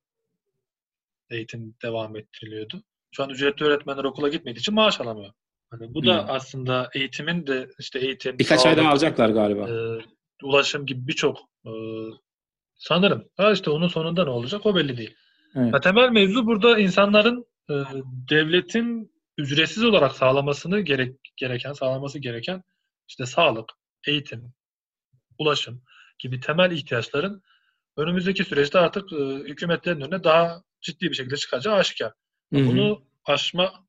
eğitim 1.31 1.75
devam 1.83 2.17
ettiriliyordu. 2.17 2.83
Şu 3.13 3.23
an 3.23 3.31
ücretli 3.31 3.65
öğretmenler 3.65 4.05
okula 4.05 4.29
gitmediği 4.29 4.61
için 4.61 4.75
maaş 4.75 5.01
alamıyor. 5.01 5.33
Hani 5.71 5.95
bu 5.95 6.07
da 6.07 6.23
hmm. 6.23 6.31
aslında 6.31 6.91
eğitimin 6.95 7.47
de 7.47 7.71
işte 7.79 7.99
eğitim 7.99 8.39
birkaç 8.39 8.67
ayda 8.67 8.89
alacaklar 8.89 9.29
galiba. 9.29 9.69
E, 9.69 9.75
ulaşım 10.43 10.87
gibi 10.87 11.07
birçok 11.09 11.39
e, 11.67 11.71
sanırım. 12.75 13.29
Ha 13.37 13.53
işte 13.53 13.71
onun 13.71 13.89
sonunda 13.89 14.25
ne 14.25 14.31
olacak 14.31 14.67
o 14.67 14.77
belli 14.77 14.97
değil. 14.97 15.17
Evet. 15.55 15.75
Ya 15.75 15.81
temel 15.81 16.11
mevzu 16.11 16.47
burada 16.47 16.79
insanların 16.79 17.47
e, 17.71 17.75
devletin 18.31 19.13
ücretsiz 19.39 19.85
olarak 19.85 20.13
sağlamasını 20.13 20.81
gerek 20.81 21.17
gereken 21.37 21.73
sağlaması 21.73 22.19
gereken 22.19 22.63
işte 23.09 23.27
sağlık, 23.27 23.73
eğitim, 24.07 24.53
ulaşım 25.41 25.83
gibi 26.19 26.41
temel 26.41 26.71
ihtiyaçların 26.71 27.43
önümüzdeki 27.97 28.45
süreçte 28.45 28.79
artık 28.79 29.13
e, 29.13 29.17
hükümetlerin 29.17 30.01
önüne 30.01 30.25
daha 30.25 30.63
ciddi 30.81 31.11
bir 31.11 31.15
şekilde 31.15 31.37
çıkacağı 31.37 31.75
aşikar. 31.75 32.13
Hı-hı. 32.53 32.67
Bunu 32.67 33.05
aşma 33.25 33.87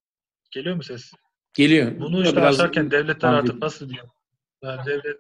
geliyor 0.51 0.75
mu 0.75 0.83
ses? 0.83 1.11
Geliyor. 1.53 1.99
Bunu 1.99 2.23
işte 2.23 2.37
biraz 2.37 2.59
aşarken 2.59 2.91
devletler 2.91 3.33
artık 3.33 3.61
nasıl 3.61 3.89
diyeyim? 3.89 4.09
Yani 4.63 4.85
devlet 4.85 5.17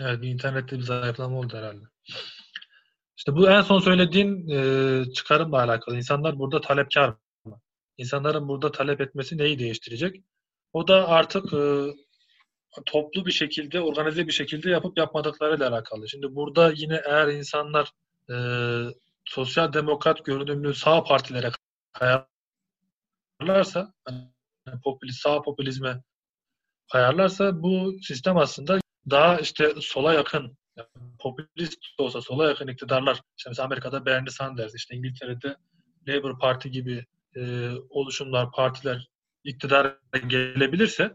Evet 0.00 0.22
bir 0.22 0.28
internette 0.28 0.76
bir 0.76 0.82
zayıflama 0.82 1.38
oldu 1.38 1.56
herhalde. 1.56 1.84
İşte 3.16 3.34
bu 3.36 3.50
en 3.50 3.60
son 3.60 3.80
söylediğin 3.80 4.48
e, 4.48 5.12
çıkarımla 5.12 5.62
alakalı. 5.62 5.96
İnsanlar 5.96 6.38
burada 6.38 6.60
talepkar 6.60 7.14
mı? 7.44 7.60
İnsanların 7.96 8.48
burada 8.48 8.72
talep 8.72 9.00
etmesi 9.00 9.38
neyi 9.38 9.58
değiştirecek? 9.58 10.24
O 10.72 10.88
da 10.88 11.08
artık 11.08 11.52
e, 11.52 11.86
toplu 12.86 13.26
bir 13.26 13.32
şekilde, 13.32 13.80
organize 13.80 14.26
bir 14.26 14.32
şekilde 14.32 14.70
yapıp 14.70 14.98
yapmadıklarıyla 14.98 15.68
alakalı. 15.68 16.08
Şimdi 16.08 16.34
burada 16.34 16.72
yine 16.76 17.02
eğer 17.06 17.28
insanlar 17.28 17.90
e, 18.30 18.34
sosyal 19.24 19.72
demokrat 19.72 20.24
görünümlü 20.24 20.74
sağ 20.74 21.04
partilere 21.04 21.50
kayarlarsa, 21.92 23.94
yani 24.08 24.80
popülist, 24.84 25.20
sağ 25.20 25.42
popülizme 25.42 26.02
kayarlarsa 26.92 27.62
bu 27.62 27.96
sistem 28.02 28.36
aslında 28.36 28.80
daha 29.10 29.38
işte 29.38 29.74
sola 29.80 30.14
yakın 30.14 30.56
yani 30.76 30.88
popülist 31.18 31.78
olsa 31.98 32.20
sola 32.20 32.48
yakın 32.48 32.68
iktidarlar 32.68 33.20
işte 33.38 33.50
mesela 33.50 33.66
Amerika'da 33.66 34.06
Bernie 34.06 34.30
Sanders 34.30 34.74
işte 34.74 34.96
İngiltere'de 34.96 35.56
Labour 36.08 36.38
Parti 36.38 36.70
gibi 36.70 37.04
e, 37.36 37.70
oluşumlar, 37.90 38.52
partiler 38.52 39.08
iktidar 39.44 39.96
gelebilirse 40.26 41.12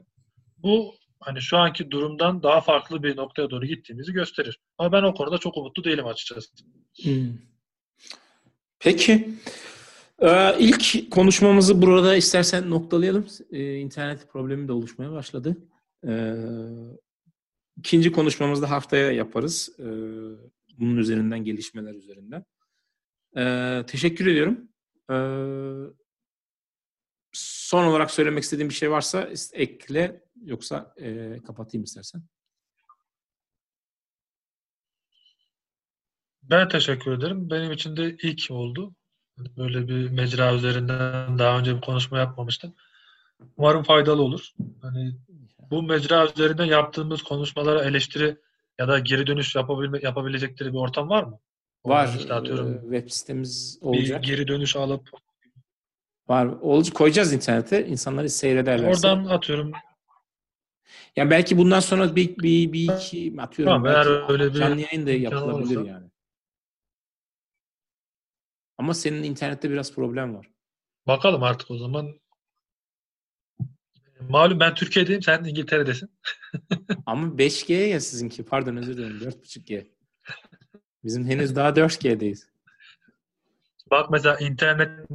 bu 0.57 0.95
hani 1.19 1.41
şu 1.41 1.57
anki 1.57 1.91
durumdan 1.91 2.43
daha 2.43 2.61
farklı 2.61 3.03
bir 3.03 3.17
noktaya 3.17 3.49
doğru 3.49 3.65
gittiğimizi 3.65 4.13
gösterir. 4.13 4.59
Ama 4.77 4.91
ben 4.91 5.03
o 5.03 5.13
konuda 5.13 5.37
çok 5.37 5.57
umutlu 5.57 5.83
değilim 5.83 6.07
açıkçası. 6.07 6.49
Hmm. 7.03 7.33
Peki. 8.79 9.29
Ee, 10.19 10.59
ilk 10.59 11.11
konuşmamızı 11.11 11.81
burada 11.81 12.15
istersen 12.15 12.69
noktalayalım. 12.69 13.27
Ee, 13.51 13.75
internet 13.75 14.29
problemi 14.29 14.67
de 14.67 14.71
oluşmaya 14.71 15.11
başladı. 15.11 15.57
Ee, 16.07 16.35
ikinci 17.77 18.11
konuşmamızda 18.11 18.69
haftaya 18.69 19.11
yaparız. 19.11 19.69
Ee, 19.79 19.83
bunun 20.79 20.97
üzerinden, 20.97 21.43
gelişmeler 21.43 21.93
üzerinden. 21.93 22.45
Ee, 23.37 23.83
teşekkür 23.87 24.27
ediyorum. 24.27 24.69
Ee, 25.11 25.15
son 27.65 27.83
olarak 27.85 28.11
söylemek 28.11 28.43
istediğim 28.43 28.69
bir 28.69 28.73
şey 28.73 28.91
varsa 28.91 29.29
ekle 29.53 30.23
yoksa 30.43 30.93
e, 30.97 31.39
kapatayım 31.47 31.83
istersen. 31.83 32.23
Ben 36.43 36.69
teşekkür 36.69 37.11
ederim. 37.11 37.49
Benim 37.49 37.71
için 37.71 37.97
de 37.97 38.15
ilk 38.21 38.51
oldu. 38.51 38.95
Böyle 39.37 39.87
bir 39.87 40.09
mecra 40.09 40.55
üzerinden 40.55 41.39
daha 41.39 41.59
önce 41.59 41.75
bir 41.75 41.81
konuşma 41.81 42.17
yapmamıştım. 42.17 42.75
Umarım 43.57 43.83
faydalı 43.83 44.21
olur. 44.21 44.51
Hani 44.81 45.15
bu 45.71 45.83
mecra 45.83 46.25
üzerinden 46.25 46.65
yaptığımız 46.65 47.23
konuşmalara 47.23 47.83
eleştiri 47.83 48.37
ya 48.79 48.87
da 48.87 48.99
geri 48.99 49.27
dönüş 49.27 49.55
yapabilme, 49.55 49.99
yapabilecekleri 50.01 50.73
bir 50.73 50.77
ortam 50.77 51.09
var 51.09 51.23
mı? 51.23 51.39
Var. 51.85 52.15
İşte 52.19 52.33
atıyorum. 52.33 52.81
Web 52.81 53.09
sitemiz 53.09 53.79
olacak. 53.81 54.21
Bir 54.21 54.27
geri 54.27 54.47
dönüş 54.47 54.75
alıp 54.75 55.24
Var. 56.27 56.45
Olucu 56.45 56.93
koyacağız 56.93 57.33
internete. 57.33 57.87
İnsanları 57.87 58.29
seyrederler. 58.29 58.87
Oradan 58.87 59.25
atıyorum. 59.25 59.71
Yani 61.15 61.29
belki 61.29 61.57
bundan 61.57 61.79
sonra 61.79 62.15
bir, 62.15 62.37
bir, 62.37 62.73
bir 62.73 62.93
iki 62.93 63.35
atıyorum. 63.41 63.73
Tamam, 63.73 63.87
eğer 63.87 64.29
öyle 64.29 64.53
bir 64.53 64.59
canlı 64.59 64.81
yayın 64.81 65.07
da 65.07 65.11
yapılabilir 65.11 65.75
olursa. 65.75 65.91
yani. 65.91 66.07
Ama 68.77 68.93
senin 68.93 69.23
internette 69.23 69.69
biraz 69.71 69.95
problem 69.95 70.35
var. 70.35 70.49
Bakalım 71.07 71.43
artık 71.43 71.71
o 71.71 71.77
zaman. 71.77 72.19
Malum 74.29 74.59
ben 74.59 74.73
Türkiye'deyim, 74.75 75.21
sen 75.21 75.43
İngiltere'desin. 75.43 76.09
Ama 77.05 77.27
5G 77.27 77.73
ya 77.73 77.99
sizinki. 77.99 78.45
Pardon 78.45 78.75
özür 78.75 78.97
dilerim. 78.97 79.17
4.5G. 79.17 79.87
Bizim 81.03 81.25
henüz 81.25 81.55
daha 81.55 81.69
4G'deyiz. 81.69 82.47
Bak 83.91 84.09
mesela 84.09 84.37
internet 84.37 85.09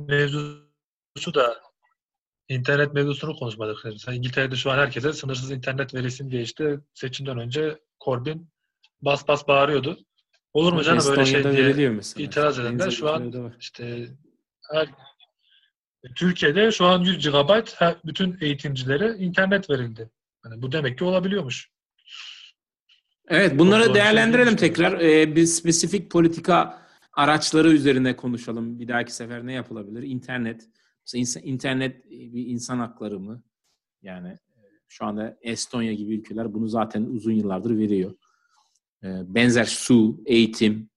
mevzusu 1.17 1.35
da 1.35 1.61
internet 2.49 2.95
mevzusunu 2.95 3.37
konuşmadık. 3.37 3.85
Mesela 3.85 4.15
İngiltere'de 4.15 4.57
şu 4.57 4.71
an 4.71 4.79
herkese 4.79 5.13
sınırsız 5.13 5.51
internet 5.51 5.95
verilsin 5.95 6.31
diye 6.31 6.43
işte 6.43 6.79
seçimden 6.95 7.39
önce 7.39 7.79
Corbyn 8.05 8.49
bas 9.03 9.29
bas 9.29 9.49
bağırıyordu. 9.49 9.99
Olur 10.53 10.73
mu 10.73 10.83
canım 10.83 11.05
böyle 11.09 11.27
şey 11.27 11.77
diye 11.77 11.89
mesela. 11.89 12.25
itiraz 12.25 12.59
edenler 12.59 12.91
şu 12.91 13.11
an 13.11 13.53
işte 13.61 14.09
her, 14.73 14.89
Türkiye'de 16.17 16.73
şu 16.73 16.87
an 16.87 17.01
100 17.01 17.31
GB 17.31 17.67
her, 17.75 17.97
bütün 18.05 18.39
eğitimcilere 18.41 19.17
internet 19.17 19.71
verildi. 19.71 20.11
Yani 20.45 20.63
bu 20.63 20.73
demek 20.73 20.99
ki 20.99 21.05
olabiliyormuş. 21.05 21.71
Evet 23.29 23.59
bunları 23.59 23.85
Çok 23.85 23.95
değerlendirelim 23.95 24.59
şey 24.59 24.69
tekrar. 24.69 25.01
Ee, 25.01 25.37
bir 25.37 25.47
spesifik 25.47 26.11
politika 26.11 26.83
araçları 27.13 27.69
üzerine 27.69 28.17
konuşalım. 28.17 28.79
Bir 28.79 28.89
dahaki 28.89 29.13
sefer 29.13 29.47
ne 29.47 29.53
yapılabilir? 29.53 30.03
İnternet. 30.03 30.69
Mesela 31.15 31.47
internet 31.47 32.07
e, 32.07 32.11
bir 32.11 32.47
insan 32.47 32.79
hakları 32.79 33.21
mı? 33.21 33.43
Yani 34.03 34.29
e, 34.29 34.61
şu 34.89 35.05
anda 35.05 35.39
Estonya 35.43 35.93
gibi 35.93 36.15
ülkeler 36.15 36.55
bunu 36.55 36.69
zaten 36.69 37.03
uzun 37.03 37.33
yıllardır 37.33 37.79
veriyor. 37.79 38.15
Ee, 39.05 39.35
benzer 39.35 39.65
su, 39.65 40.23
eğitim, 40.27 40.91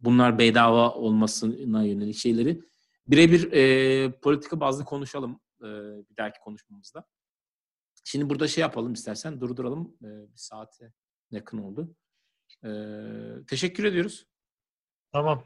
bunlar 0.00 0.38
bedava 0.38 0.94
olmasına 0.94 1.84
yönelik 1.84 2.16
şeyleri 2.16 2.62
birebir 3.06 3.52
e, 3.52 4.12
politika 4.20 4.60
bazlı 4.60 4.84
konuşalım 4.84 5.40
e, 5.60 5.66
bir 6.10 6.16
dahaki 6.16 6.40
konuşmamızda. 6.40 7.06
Şimdi 8.04 8.30
burada 8.30 8.48
şey 8.48 8.62
yapalım 8.62 8.92
istersen 8.92 9.40
durduralım. 9.40 9.96
E, 10.02 10.08
bir 10.32 10.36
saate 10.36 10.92
yakın 11.30 11.58
oldu. 11.58 11.96
E, 12.64 12.70
teşekkür 13.46 13.84
ediyoruz. 13.84 14.26
Tamam. 15.12 15.44